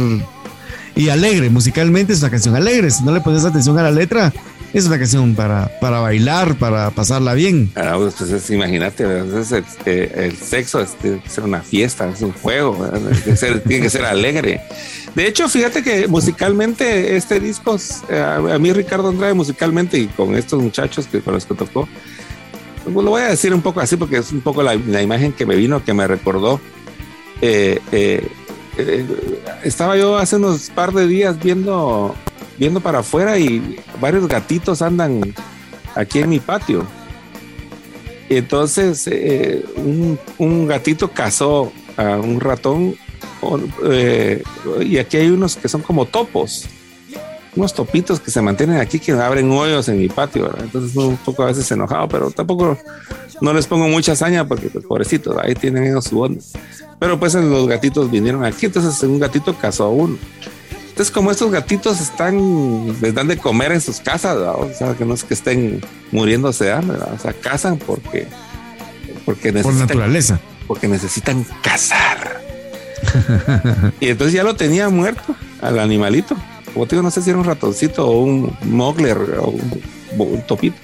[0.96, 2.90] Y alegre, musicalmente es una canción alegre.
[2.90, 4.34] Si no le pones atención a la letra,
[4.74, 7.72] es una canción para, para bailar, para pasarla bien.
[7.76, 9.06] Ah, pues imagínate,
[9.40, 10.96] este, el sexo es,
[11.28, 12.90] ser una fiesta, es un juego,
[13.68, 14.62] tiene que ser alegre.
[15.14, 17.78] De hecho, fíjate que musicalmente este disco,
[18.10, 21.88] eh, a mí Ricardo Andrade musicalmente y con estos muchachos que con los que tocó,
[22.84, 25.46] pues, lo voy a decir un poco así porque es un poco la, imagen que
[25.46, 26.60] me vino, que me recordó.
[27.42, 28.28] Eh, eh,
[29.64, 32.16] estaba yo hace unos par de días viendo
[32.58, 35.34] viendo para afuera y varios gatitos andan
[35.96, 36.86] aquí en mi patio.
[38.30, 39.64] Y entonces eh,
[40.38, 42.96] un, gatito cazó a un ratón
[43.86, 44.42] eh,
[44.82, 46.68] y aquí hay unos que son como topos.
[47.56, 50.64] unos topitos que se mantienen aquí que abren hoyos en mi patio, ¿verdad?
[50.64, 52.78] Entonces un poco a veces enojado, pero tampoco
[53.42, 56.42] no les pongo mucha hazaña porque pues, pobrecitos, ahí tienen ellos su onda.
[56.98, 60.18] Pero pues los gatitos vinieron aquí, entonces un gatito casó a uno.
[60.94, 65.06] Entonces, como estos gatitos están, les dan de comer en sus casas, o sea, que
[65.06, 65.82] no es que estén
[66.12, 68.28] muriéndose de hambre, o sea, cazan porque,
[69.26, 72.44] porque necesitan, por naturaleza, porque necesitan cazar.
[74.00, 76.36] y entonces ya lo tenía muerto al animalito.
[76.76, 79.56] Como te digo, no sé si era un ratoncito o un mogler o
[80.16, 80.78] un, topito.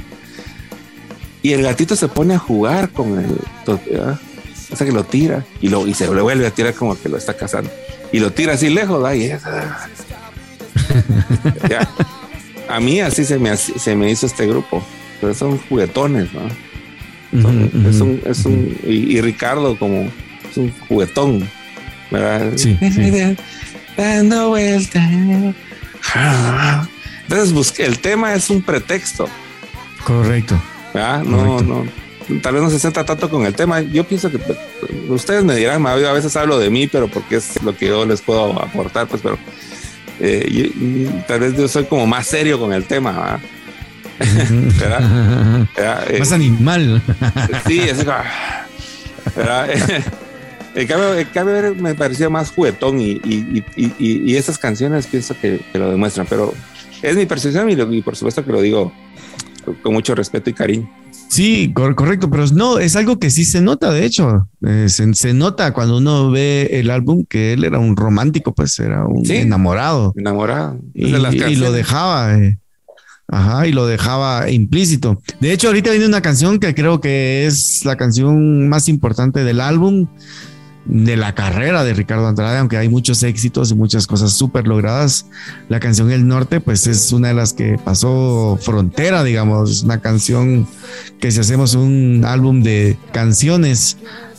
[1.44, 3.38] Y el gatito se pone a jugar con el,
[3.68, 7.10] o sea que lo tira y, lo, y se le vuelve a tirar como que
[7.10, 7.70] lo está cazando.
[8.12, 9.32] Y lo tira así lejos, ahí
[12.68, 14.84] A mí así se me, se me hizo este grupo.
[15.22, 16.42] Pero son juguetones, ¿no?
[17.32, 20.12] es un, es un, y, Ricardo como
[20.50, 21.48] es un juguetón,
[22.10, 22.54] ¿verdad?
[22.56, 22.76] Sí,
[23.96, 25.00] Dando vuelta.
[27.24, 29.28] Entonces busqué, el tema es un pretexto.
[30.04, 30.60] Correcto.
[30.94, 31.86] No, no
[32.42, 33.82] tal vez no se centra tanto con el tema.
[33.82, 34.58] Yo pienso que pues,
[35.10, 38.22] ustedes me dirán, a veces hablo de mí, pero porque es lo que yo les
[38.22, 39.38] puedo aportar, pues, pero
[40.20, 43.40] eh, tal vez yo soy como más serio con el tema.
[45.78, 47.02] Eh, más animal.
[47.66, 48.18] sí, así como.
[50.76, 50.88] El
[51.34, 56.28] cambio, me parecía más juguetón y, y, y, y, esas canciones pienso que, lo demuestran,
[56.30, 56.54] pero
[57.02, 58.92] es mi percepción y por supuesto que lo digo
[59.82, 60.90] con mucho respeto y cariño.
[61.30, 65.74] Sí, correcto, pero no, es algo que sí se nota, de hecho, eh, se, nota
[65.74, 70.12] cuando uno ve el álbum que él era un romántico, pues era un enamorado.
[70.18, 70.80] Enamorado.
[70.96, 72.58] Y, lo dejaba, eh,
[73.28, 75.22] ajá, y lo dejaba implícito.
[75.40, 79.62] De hecho, ahorita viene una canción que creo que es la canción más importante del
[79.62, 80.08] álbum
[80.90, 85.28] de la carrera de Ricardo Andrade, aunque hay muchos éxitos y muchas cosas súper logradas,
[85.70, 90.02] la canción El Norte, pues es una de las que pasó frontera, digamos, es una
[90.02, 90.68] canción
[91.20, 93.98] que si hacemos un álbum de canciones,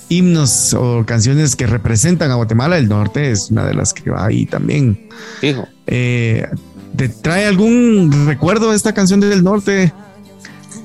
[0.09, 4.27] himnos o canciones que representan a Guatemala, El Norte es una de las que va
[4.27, 5.09] ahí también.
[5.43, 5.69] Hijo.
[5.87, 6.49] Eh,
[6.97, 9.93] ¿Te trae algún recuerdo de esta canción del Norte?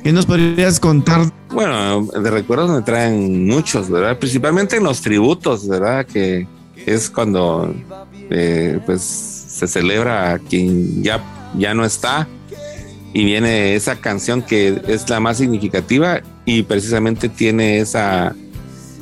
[0.05, 1.31] ¿Qué nos podrías contar?
[1.49, 4.19] Bueno, de recuerdos me traen muchos, ¿verdad?
[4.19, 6.05] Principalmente en los tributos, ¿verdad?
[6.05, 7.73] Que es cuando
[8.29, 11.23] eh, pues se celebra a quien ya,
[11.57, 12.27] ya no está
[13.13, 18.35] y viene esa canción que es la más significativa y precisamente tiene esa,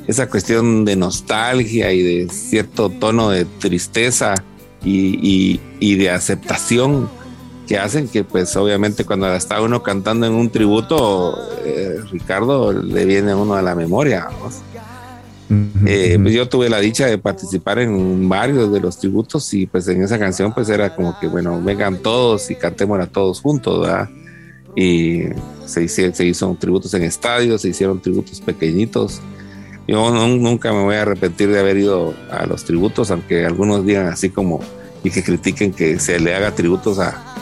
[0.07, 4.35] esa cuestión de nostalgia y de cierto tono de tristeza
[4.85, 7.09] y, y de aceptación
[7.67, 13.05] que hacen que pues obviamente cuando está uno cantando en un tributo, eh, Ricardo le
[13.05, 14.27] viene a uno a la memoria.
[15.85, 19.87] Eh, pues yo tuve la dicha de participar en varios de los tributos y pues
[19.87, 24.09] en esa canción pues era como que bueno, vengan todos y a todos juntos, ¿verdad?
[24.75, 25.25] Y
[25.65, 29.21] se, hizo, se hizo tributos en estadios, se hicieron tributos pequeñitos.
[29.87, 34.07] Yo nunca me voy a arrepentir de haber ido a los tributos, aunque algunos digan
[34.07, 34.61] así como
[35.03, 37.32] y que critiquen que se le haga tributos a,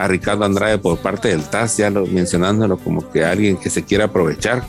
[0.00, 3.84] a Ricardo Andrade por parte del TAS, ya lo, mencionándolo como que alguien que se
[3.84, 4.64] quiere aprovechar,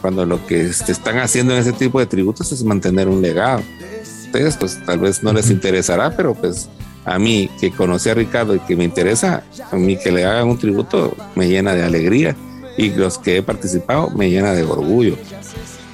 [0.00, 3.62] cuando lo que se están haciendo en ese tipo de tributos es mantener un legado.
[4.26, 6.68] Ustedes pues tal vez no les interesará, pero pues
[7.04, 10.48] a mí que conocí a Ricardo y que me interesa, a mí que le hagan
[10.48, 12.34] un tributo me llena de alegría
[12.76, 15.16] y los que he participado me llena de orgullo.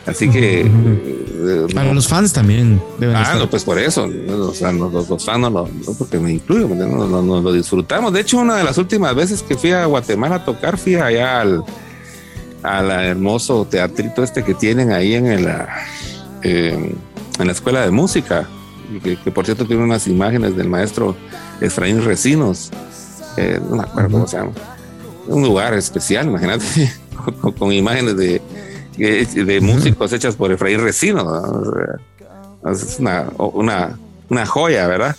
[0.09, 0.63] Así que.
[0.63, 2.81] Eh, Para los fans también.
[3.15, 4.09] ah, no, pues por eso.
[4.29, 8.13] O sea, los, fans no, lo, porque me incluyo, no, lo disfrutamos.
[8.13, 11.43] De hecho, una de las últimas veces que fui a Guatemala a tocar, fui allá
[11.43, 11.63] al,
[12.63, 15.49] al hermoso teatrito este que tienen ahí en, el,
[16.43, 16.97] en
[17.39, 18.49] la escuela de música.
[19.03, 21.15] Que, por cierto tiene unas imágenes del maestro
[21.61, 22.71] Efraín Recinos.
[23.37, 24.53] Eh, no me acuerdo cómo se llama.
[25.27, 26.65] Un lugar especial, imagínate,
[27.59, 28.41] con imágenes de
[28.99, 31.25] de músicos hechas por Efraín Recino.
[32.67, 33.27] Es una,
[34.29, 35.17] una, joya, ¿verdad?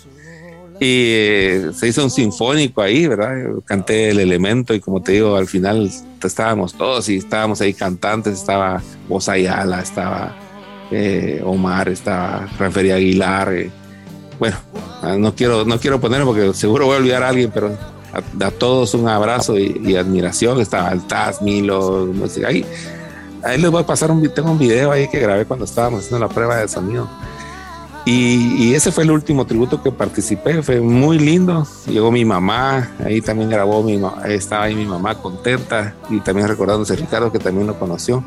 [0.78, 3.34] Y eh, se hizo un sinfónico ahí, ¿verdad?
[3.64, 5.90] canté el elemento y como te digo, al final
[6.22, 10.34] estábamos todos y estábamos ahí cantantes, estaba Voz Ayala, estaba
[10.90, 13.52] eh, Omar, estaba Rafael Aguilar.
[13.52, 13.70] Eh.
[14.38, 14.56] bueno,
[15.02, 17.76] ah, no quiero, no quiero ponerlo porque seguro voy a olvidar a alguien, pero
[18.12, 20.60] a, todos un abrazo y, admiración.
[20.60, 22.64] Estaba Altaz, Milo, no sé, ahí
[23.42, 26.26] Ahí les voy a pasar un, tengo un video ahí que grabé cuando estábamos haciendo
[26.26, 27.08] la prueba de sonido.
[28.06, 31.66] Y, ese fue el último tributo que participé, fue muy lindo.
[31.86, 36.96] Llegó mi mamá, ahí también grabó mi estaba ahí mi mamá contenta y también recordándose
[36.96, 38.24] Ricardo que también lo conoció.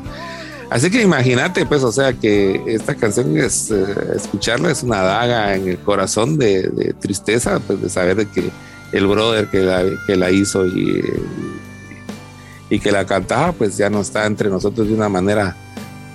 [0.70, 3.84] Así que imagínate, pues, o sea, que esta canción es eh,
[4.16, 8.50] escucharla es una daga en el corazón de, tristeza, pues, de saber de que
[8.92, 11.02] el brother que la, que la hizo y,
[12.70, 15.56] y que la cantaba, pues ya no está entre nosotros de una manera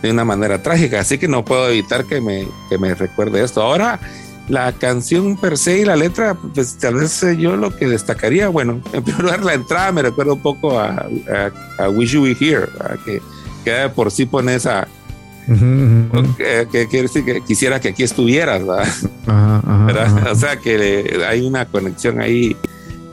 [0.02, 3.62] de una manera trágica, así que no puedo evitar que me, que me recuerde esto.
[3.62, 4.00] Ahora,
[4.48, 8.82] la canción per se y la letra, pues tal vez yo lo que destacaría, bueno,
[8.94, 11.06] en primer lugar la entrada me recuerda un poco a,
[11.78, 12.68] a, Wish You Were Here,
[13.04, 13.22] que,
[13.66, 14.88] que por sí pone esa,
[16.38, 18.88] que, quiere decir que quisiera que aquí estuvieras, ¿verdad?
[20.32, 22.56] O sea que hay una conexión ahí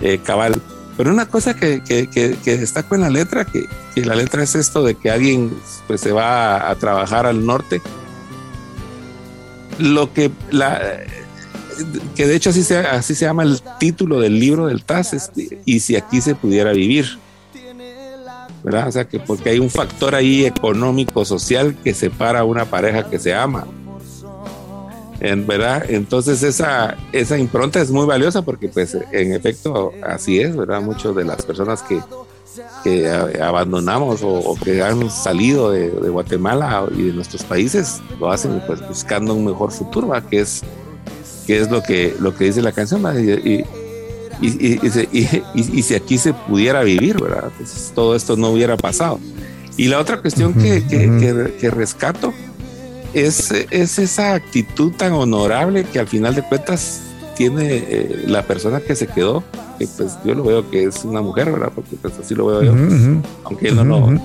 [0.00, 0.60] eh, cabal.
[0.96, 3.66] Pero una cosa que, que, destaco en la letra, que,
[3.96, 5.52] la letra es esto de que alguien
[5.86, 7.82] pues se va a, trabajar al norte.
[9.78, 10.80] Lo que la
[12.14, 15.30] que de hecho así se, así se llama el título del libro del TAS,
[15.66, 17.18] y si aquí se pudiera vivir.
[18.64, 18.88] ¿verdad?
[18.88, 23.08] O sea, que porque hay un factor ahí económico, social que separa a una pareja
[23.08, 23.64] que se ama.
[25.20, 25.84] En, ¿verdad?
[25.88, 30.82] Entonces esa, esa impronta es muy valiosa porque pues en efecto así es, ¿verdad?
[30.82, 32.00] Muchas de las personas que,
[32.84, 33.08] que
[33.40, 39.34] abandonamos o, que han salido de, Guatemala y de nuestros países lo hacen pues buscando
[39.34, 40.28] un mejor futuro, ¿verdad?
[40.28, 40.62] que es
[41.46, 43.64] que es lo que lo que dice la canción y,
[44.40, 44.80] y,
[45.54, 47.50] y, si aquí se pudiera vivir, ¿verdad?
[47.56, 49.18] Pues todo esto no hubiera pasado.
[49.76, 52.32] Y la otra cuestión que, que, rescato
[53.14, 57.02] es, es esa actitud tan honorable que al final de cuentas
[57.36, 59.42] tiene eh, la persona que se quedó,
[59.78, 61.72] que pues yo lo veo que es una mujer, ¿verdad?
[61.74, 62.72] Porque pues así lo veo yo,
[63.44, 64.20] aunque él no lo...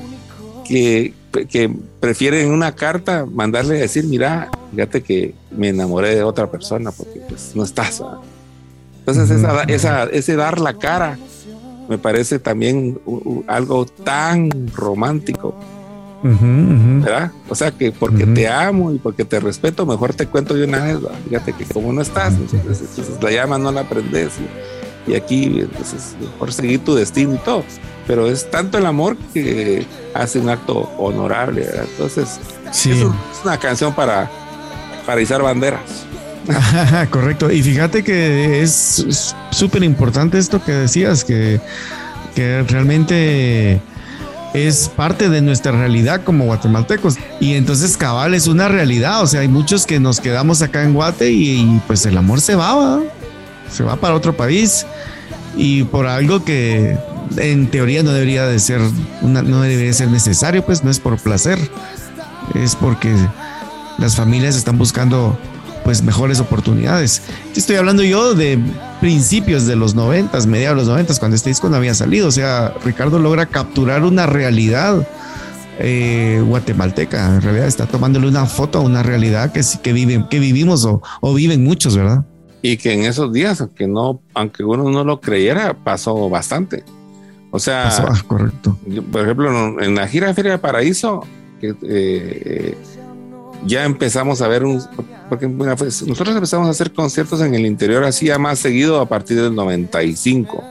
[0.65, 1.13] Que,
[1.49, 6.49] que prefiere en una carta mandarle a decir, mira, fíjate que me enamoré de otra
[6.49, 8.19] persona porque pues no estás, ¿verdad?
[8.99, 11.17] Entonces, esa, esa, ese dar la cara
[11.89, 12.99] me parece también
[13.47, 15.55] algo tan romántico.
[16.23, 17.31] ¿Verdad?
[17.49, 20.83] O sea que porque te amo y porque te respeto, mejor te cuento de una
[20.83, 20.97] vez.
[21.27, 24.33] Fíjate que como no estás, entonces, la llama no la aprendes.
[25.07, 27.63] Y, aquí, entonces, mejor seguir tu destino y todo.
[28.05, 31.65] Pero es tanto el amor que hace un acto honorable.
[31.73, 32.39] Entonces,
[32.71, 32.91] sí.
[32.91, 33.05] es,
[33.43, 34.29] una canción para,
[35.05, 36.05] para izar banderas.
[37.09, 37.51] Correcto.
[37.51, 41.59] Y fíjate que es súper importante esto que decías, que,
[42.35, 43.81] que realmente
[44.53, 47.17] es parte de nuestra realidad como guatemaltecos.
[47.39, 49.21] Y entonces cabal es una realidad.
[49.21, 52.55] O sea, hay muchos que nos quedamos acá en Guate y, pues el amor se
[52.55, 52.99] va,
[53.71, 54.85] se va para otro país.
[55.55, 56.97] Y por algo que
[57.37, 58.81] en teoría no debería de ser,
[59.21, 61.59] no debería ser necesario, pues no es por placer.
[62.55, 63.15] Es porque
[63.97, 65.37] las familias están buscando
[65.83, 67.21] pues mejores oportunidades.
[67.55, 68.59] Estoy hablando yo de
[68.99, 72.27] principios de los noventas, mediados de los noventas, cuando este disco no había salido.
[72.27, 75.07] O sea, Ricardo logra capturar una realidad
[75.79, 77.35] eh, guatemalteca.
[77.35, 81.33] En realidad está tomándole una foto a una realidad que, que, viven, que vivimos o,
[81.33, 82.25] viven muchos, ¿verdad?
[82.61, 86.83] Y que en esos días, aunque no, aunque uno no lo creyera, pasó bastante.
[87.49, 88.77] O sea, ah, correcto.
[89.11, 91.25] por ejemplo, en la gira Feria de Paraíso,
[91.59, 92.77] que eh,
[93.65, 94.81] ya empezamos a ver un,
[95.29, 99.07] porque pues, nosotros empezamos a hacer conciertos en el interior así ya más seguido a
[99.07, 100.63] partir del 95.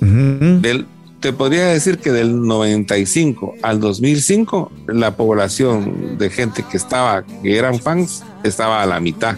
[0.00, 0.86] del,
[1.20, 7.58] te podría decir que del 95 al 2005 la población de gente que estaba, que
[7.58, 9.36] eran fans, estaba a la mitad.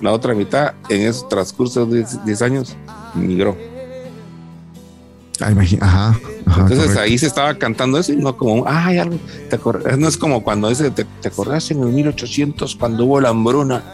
[0.00, 2.76] La otra mitad en esos transcursos de 10 años
[3.14, 3.56] migró.
[5.40, 6.20] Ah, ajá,
[6.60, 9.18] Entonces ahí se estaba cantando eso y no como, ay, algo,
[9.50, 9.58] te
[9.96, 13.84] no es como cuando ese, te, te acordás en el 1800 cuando hubo la hambruna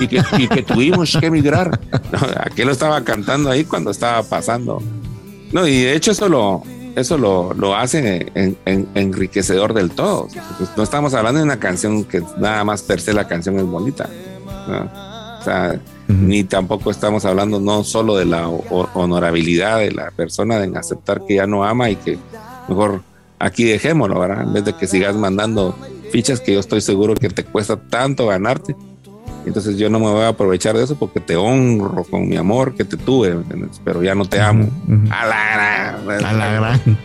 [0.00, 1.78] y que, y que tuvimos que emigrar.
[2.10, 4.82] No, aquel lo estaba cantando ahí cuando estaba pasando.
[5.52, 6.62] No, y de hecho eso lo,
[6.96, 8.56] eso lo, lo hace en,
[8.94, 10.28] enriquecedor del todo.
[10.58, 13.64] Pues, no estamos hablando de una canción que nada más per se la canción es
[13.64, 14.08] bonita.
[15.40, 15.80] O sea,
[16.10, 21.36] ni tampoco estamos hablando no solo de la honorabilidad de la persona en aceptar que
[21.36, 22.18] ya no ama y que
[22.68, 23.02] mejor
[23.38, 24.42] aquí dejémoslo, ¿verdad?
[24.42, 25.76] En vez de que sigas mandando
[26.10, 28.76] fichas que yo estoy seguro que te cuesta tanto ganarte.
[29.46, 32.74] Entonces yo no me voy a aprovechar de eso porque te honro con mi amor
[32.74, 33.36] que te tuve,
[33.84, 34.68] pero ya no te amo.
[35.10, 36.24] A la gran.
[36.24, 36.98] A la gran.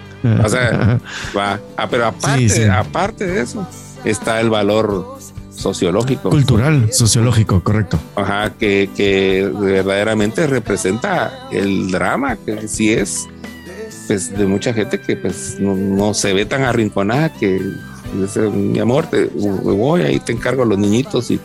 [0.43, 0.99] O sea,
[1.37, 1.59] va.
[1.77, 3.65] Ah, pero aparte, aparte de eso,
[4.03, 5.14] está el valor
[5.65, 6.29] sociológico.
[6.29, 7.99] Cultural, sociológico, correcto.
[8.15, 13.27] Ajá, que, que verdaderamente representa el drama, que sí es,
[14.05, 17.59] pues, de mucha gente que pues no, se ve tan arrinconada que
[18.13, 21.39] dice, mi amor, te voy, ahí te encargo los niñitos y,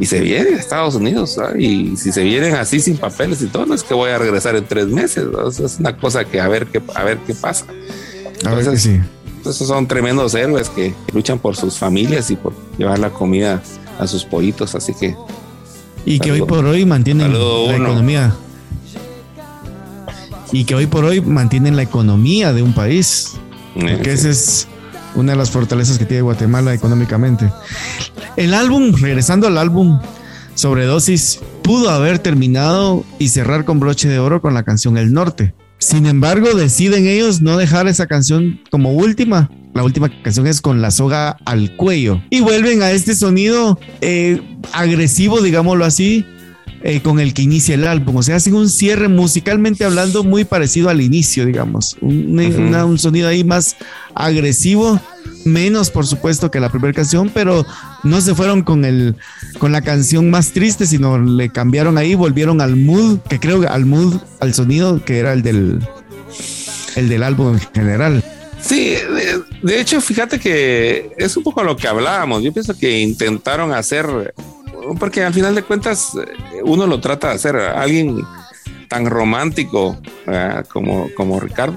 [0.00, 3.64] y se viene a Estados Unidos, y si se vienen así sin papeles y todo,
[3.64, 5.24] no es que voy a regresar en tres meses,
[5.64, 7.64] es una cosa que a ver qué, a ver qué pasa.
[8.44, 9.00] a ver que sí
[9.46, 13.62] esos son tremendos héroes que luchan por sus familias y por llevar la comida
[13.98, 15.16] a sus pollitos, así que...
[16.04, 18.34] Y que hoy por hoy mantienen la economía.
[20.52, 23.32] y que hoy por hoy mantienen la economía de un país.
[23.74, 24.68] Porque esa es
[25.16, 27.50] una de las fortalezas que tiene Guatemala económicamente.
[28.36, 29.98] El álbum, regresando al álbum
[30.54, 35.54] Sobredosis, pudo haber terminado y cerrar con broche de oro con la canción El Norte.
[35.78, 39.50] Sin embargo, deciden ellos no dejar esa canción como última.
[39.74, 42.22] La última canción es con la soga al cuello.
[42.30, 44.40] Y vuelven a este sonido eh,
[44.72, 46.24] agresivo, digámoslo así,
[46.82, 48.16] eh, con el que inicia el álbum.
[48.16, 51.96] O sea, hacen un cierre musicalmente hablando muy parecido al inicio, digamos.
[52.00, 53.76] Un, sonido ahí más
[54.14, 55.00] agresivo,
[55.44, 57.64] menos por supuesto que la primera canción, pero
[58.02, 59.16] no se fueron con, el,
[59.58, 63.86] con la canción más triste, sino le cambiaron ahí, volvieron al mood, que creo al
[63.86, 65.80] mood, al sonido que era el del,
[66.96, 68.24] el del álbum en general.
[68.60, 68.96] Sí,
[69.62, 72.42] de, hecho, fíjate que es un poco lo que hablábamos.
[72.42, 74.34] Yo pienso que intentaron hacer
[74.98, 78.22] porque al final de cuentas eh, uno lo trata de hacer alguien
[78.88, 79.98] tan romántico
[80.68, 81.76] como, como Ricardo,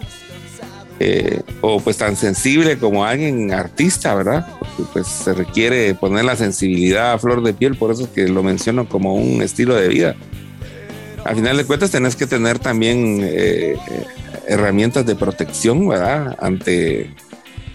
[1.01, 4.45] eh, o pues tan sensible como alguien artista, ¿verdad?
[4.59, 8.27] Porque pues se requiere poner la sensibilidad a flor de piel, por eso es que
[8.27, 10.15] lo menciono como un estilo de vida.
[11.23, 13.77] Al final de cuentas tenés que tener también eh,
[14.45, 16.35] herramientas de protección, ¿verdad?
[16.41, 17.15] Ante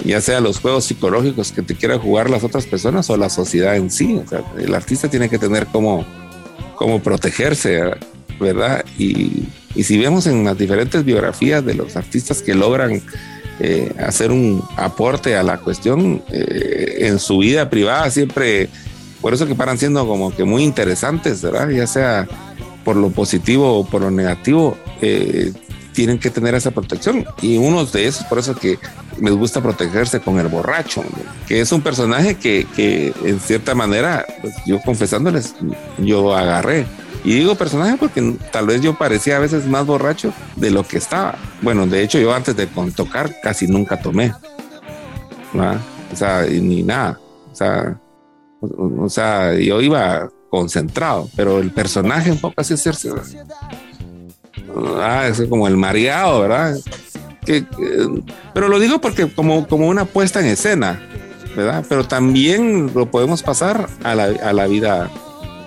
[0.04, 3.76] ya sea los juegos psicológicos que te quieran jugar las otras personas o la sociedad
[3.76, 4.20] en sí.
[4.58, 6.04] el artista tiene que tener cómo,
[6.76, 7.80] cómo protegerse,
[8.38, 8.84] ¿verdad?
[8.98, 9.48] Y,
[9.82, 13.02] si vemos en las diferentes biografías de los artistas que logran
[13.58, 18.68] eh, hacer un aporte a la cuestión eh, en su vida privada, siempre,
[19.20, 21.70] por eso que paran siendo como que muy interesantes, ¿verdad?
[21.70, 22.28] Ya sea
[22.84, 25.52] por lo positivo o por lo negativo, eh,
[25.94, 27.24] tienen que tener esa protección.
[27.40, 28.78] Y uno de esos, por eso que
[29.18, 31.02] me gusta protegerse con el borracho,
[31.46, 35.54] que es un personaje que, que en cierta manera, pues, yo confesándoles,
[35.98, 36.86] yo agarré.
[37.24, 40.98] Y digo personaje porque tal vez yo parecía a veces más borracho de lo que
[40.98, 41.38] estaba.
[41.62, 44.34] Bueno, de hecho yo antes de tocar casi nunca tomé.
[46.12, 47.18] O sea, ni nada.
[48.60, 53.10] O sea, yo iba concentrado, pero el personaje un poco así hacerse
[54.98, 56.76] ah, es como el mareado, ¿verdad?
[58.54, 61.00] Pero lo digo porque como, como una puesta en escena,
[61.56, 61.84] ¿verdad?
[61.88, 65.10] Pero también lo podemos pasar a la, a la vida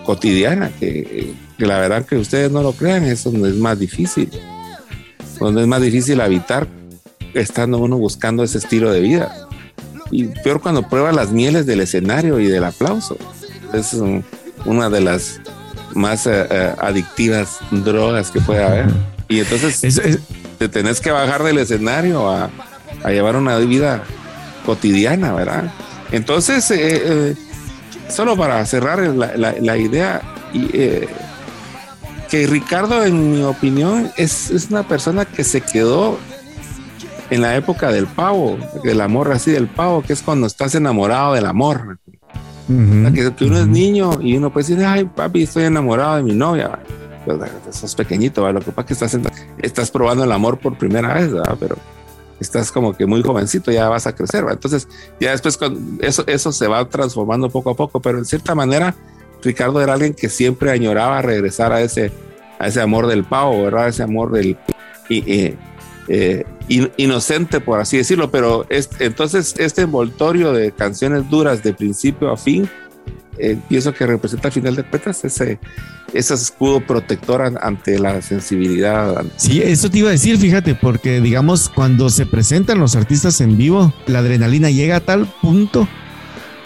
[0.05, 4.29] cotidiana, que, que, la verdad que ustedes no lo crean, es donde es más difícil,
[5.39, 6.67] donde es más difícil habitar
[7.33, 9.47] estando uno buscando ese estilo de vida.
[10.09, 13.17] Y peor cuando prueba las mieles del escenario y del aplauso.
[13.73, 13.95] Es
[14.65, 15.41] una de las
[15.93, 18.87] más eh, eh, adictivas drogas que puede haber.
[19.27, 20.21] Y entonces
[20.57, 22.49] te tenés que bajar del escenario a,
[23.05, 24.03] llevar una vida
[24.65, 25.71] cotidiana, ¿verdad?
[26.11, 27.35] Entonces, eh,
[28.09, 30.21] solo para cerrar la, idea,
[32.29, 36.17] que Ricardo, en mi opinión, es, es, una persona que se quedó
[37.29, 41.33] en la época del pavo, del amor así del pavo, que es cuando estás enamorado
[41.33, 41.99] del amor
[42.67, 46.79] que, uno es niño y uno puede decir, ay, papi, estoy enamorado de mi novia.
[47.25, 47.39] Pues,
[47.71, 51.31] sos pequeñito, lo que pasa es que estás, estás probando el amor por primera vez,
[51.59, 51.75] pero
[52.39, 54.45] estás como que muy jovencito, ya vas a crecer.
[54.49, 54.87] Entonces,
[55.19, 55.59] ya después
[56.01, 58.95] eso, eso se va transformando poco a poco, pero en cierta manera,
[59.43, 62.11] Ricardo era alguien que siempre añoraba regresar a ese,
[62.59, 63.87] a ese amor del pavo, ¿verdad?
[63.87, 64.57] Ese amor del...
[65.09, 65.55] Y,
[66.07, 68.65] eh, inocente, por así decirlo, pero
[68.99, 72.69] entonces este envoltorio de canciones duras de principio a fin,
[73.37, 75.59] eh, pienso que representa al final de cuentas ese,
[76.13, 79.23] ese escudo protector ante la sensibilidad.
[79.35, 83.57] Sí, eso te iba a decir, fíjate, porque digamos, cuando se presentan los artistas en
[83.57, 85.87] vivo, la adrenalina llega a tal punto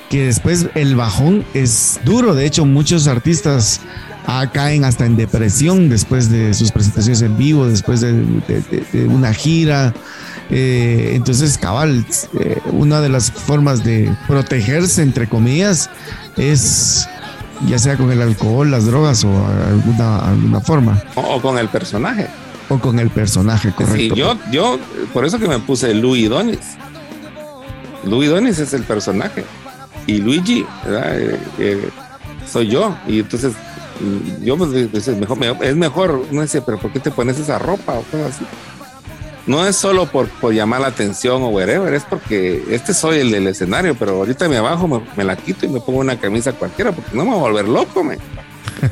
[0.10, 2.36] que después el bajón es duro.
[2.36, 3.82] De hecho, muchos artistas
[4.28, 8.14] Ah, caen hasta en depresión después de sus presentaciones en vivo, después de,
[9.08, 9.94] una gira.
[10.50, 12.06] Eh, entonces, cabal,
[12.40, 15.90] eh, una de las formas de protegerse, entre comillas,
[16.38, 17.08] es
[17.68, 19.30] ya sea con el alcohol, las drogas o
[19.68, 21.02] alguna, alguna forma.
[21.16, 22.28] O, con el personaje.
[22.70, 24.16] O con el personaje, correcto.
[24.16, 24.80] Sí, yo, yo,
[25.14, 26.60] por eso que me puse Louis Donis.
[28.06, 29.44] Louis Donis es el personaje.
[30.08, 30.66] Y Luigi,
[31.60, 31.90] eh,
[32.52, 32.96] soy yo.
[33.08, 33.54] Y entonces
[34.42, 37.94] yo pues, es mejor, es mejor, no sé, pero ¿por qué te pones esa ropa
[37.94, 38.46] o cosas así?
[39.48, 43.32] No es solo por, por, llamar la atención o whatever, es porque este soy el
[43.32, 46.92] del escenario, pero ahorita me abajo, me, la quito y me pongo una camisa cualquiera,
[46.92, 48.18] porque no me voy a volver loco, me.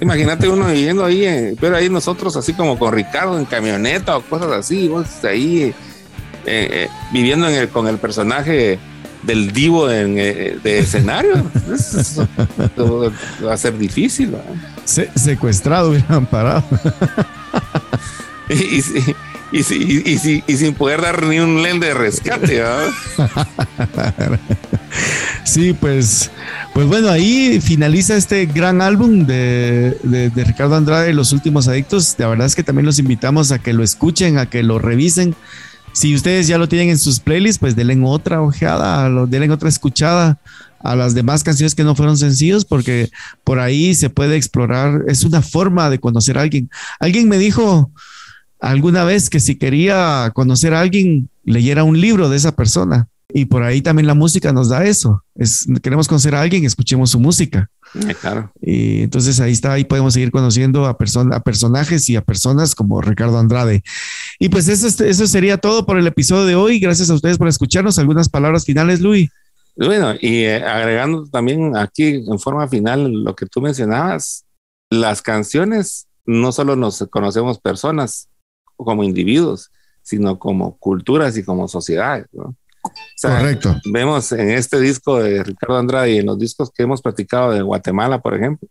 [0.01, 4.21] Imagínate uno viviendo ahí, eh, pero ahí nosotros así como con Ricardo en camioneta o
[4.21, 5.73] cosas así, vos ahí eh,
[6.45, 8.79] eh, viviendo en el, con el personaje
[9.23, 11.35] del divo de escenario.
[13.45, 14.35] Va a ser difícil.
[14.89, 16.63] Se, secuestrado, hubieran parado.
[18.49, 18.83] y, y,
[19.51, 22.63] y, y, sin poder dar ni un lente de rescate.
[25.43, 26.31] sí, pues,
[26.73, 32.15] pues bueno, ahí finaliza este gran álbum de, de, Ricardo Andrade, Los Últimos Adictos.
[32.17, 35.35] La verdad es que también los invitamos a que lo escuchen, a que lo revisen.
[35.91, 40.39] Si ustedes ya lo tienen en sus playlists, pues denle otra ojeada, denle otra escuchada
[40.79, 43.09] a las demás canciones que no fueron sencillos, porque
[43.43, 46.69] por ahí se puede explorar, es una forma de conocer a alguien.
[46.99, 47.91] Alguien me dijo,
[48.61, 53.08] alguna vez que si quería conocer a alguien, leyera un libro de esa persona.
[53.31, 55.23] Y por ahí también la música nos da eso.
[55.35, 57.69] Es, queremos conocer a alguien, escuchemos su música.
[57.93, 58.51] Eh, claro.
[58.59, 63.01] Y entonces ahí está, ahí podemos seguir conociendo a, a personajes y a personas como
[63.01, 63.83] Ricardo Andrade.
[64.39, 66.79] Y pues eso, eso sería todo por el episodio de hoy.
[66.79, 67.99] Gracias a ustedes por escucharnos.
[67.99, 69.29] Algunas palabras finales, Luis.
[69.75, 74.43] Bueno, y eh, agregando también aquí en forma final lo que tú mencionabas,
[74.89, 78.27] las canciones no solo nos conocemos personas,
[78.75, 82.25] como individuos, sino como culturas y como sociedades.
[83.21, 83.75] Correcto.
[83.85, 87.61] Vemos en este disco de Ricardo Andrade y en los discos que hemos platicado de
[87.61, 88.67] Guatemala, por ejemplo,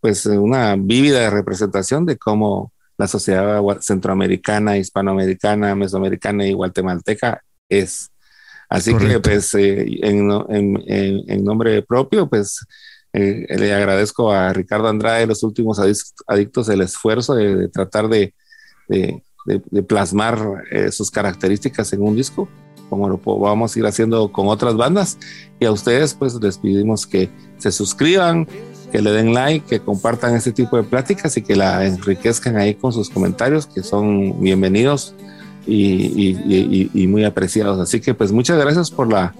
[0.00, 8.10] pues una vívida representación de cómo la sociedad centroamericana, hispanoamericana, mesoamericana y guatemalteca es.
[8.68, 10.30] Así que, pues, eh, en,
[10.86, 12.64] en, nombre propio, pues,
[13.12, 15.80] eh, le agradezco a Ricardo Andrade, los últimos
[16.26, 18.34] adictos, el esfuerzo de tratar de,
[18.86, 22.48] de, plasmar eh, sus características en un disco,
[22.90, 25.16] como lo vamos a ir haciendo con otras bandas.
[25.58, 28.46] Y a ustedes, pues les pedimos que se suscriban,
[28.90, 32.74] que le den like, que compartan este tipo de pláticas y que la enriquezcan ahí
[32.74, 35.14] con sus comentarios, que son bienvenidos
[35.66, 37.78] y, muy apreciados.
[37.78, 39.34] Así que, pues muchas gracias por la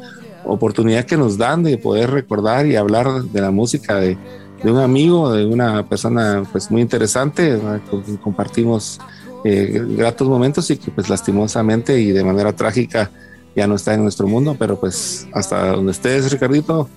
[0.45, 4.17] oportunidad que nos dan de poder recordar y hablar de la música de,
[4.63, 7.59] de un amigo, de una persona pues muy interesante,
[7.91, 9.01] con quien compartimos
[9.43, 13.11] eh, gratos momentos y que pues lastimosamente y de manera trágica
[13.55, 16.89] ya no está en nuestro mundo, pero pues hasta donde estés, Ricardito,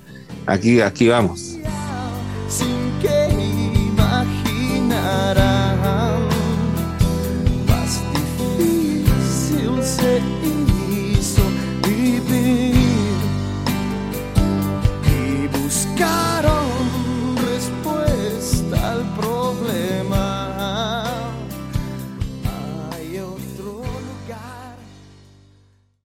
[0.45, 1.57] aquí, aquí vamos.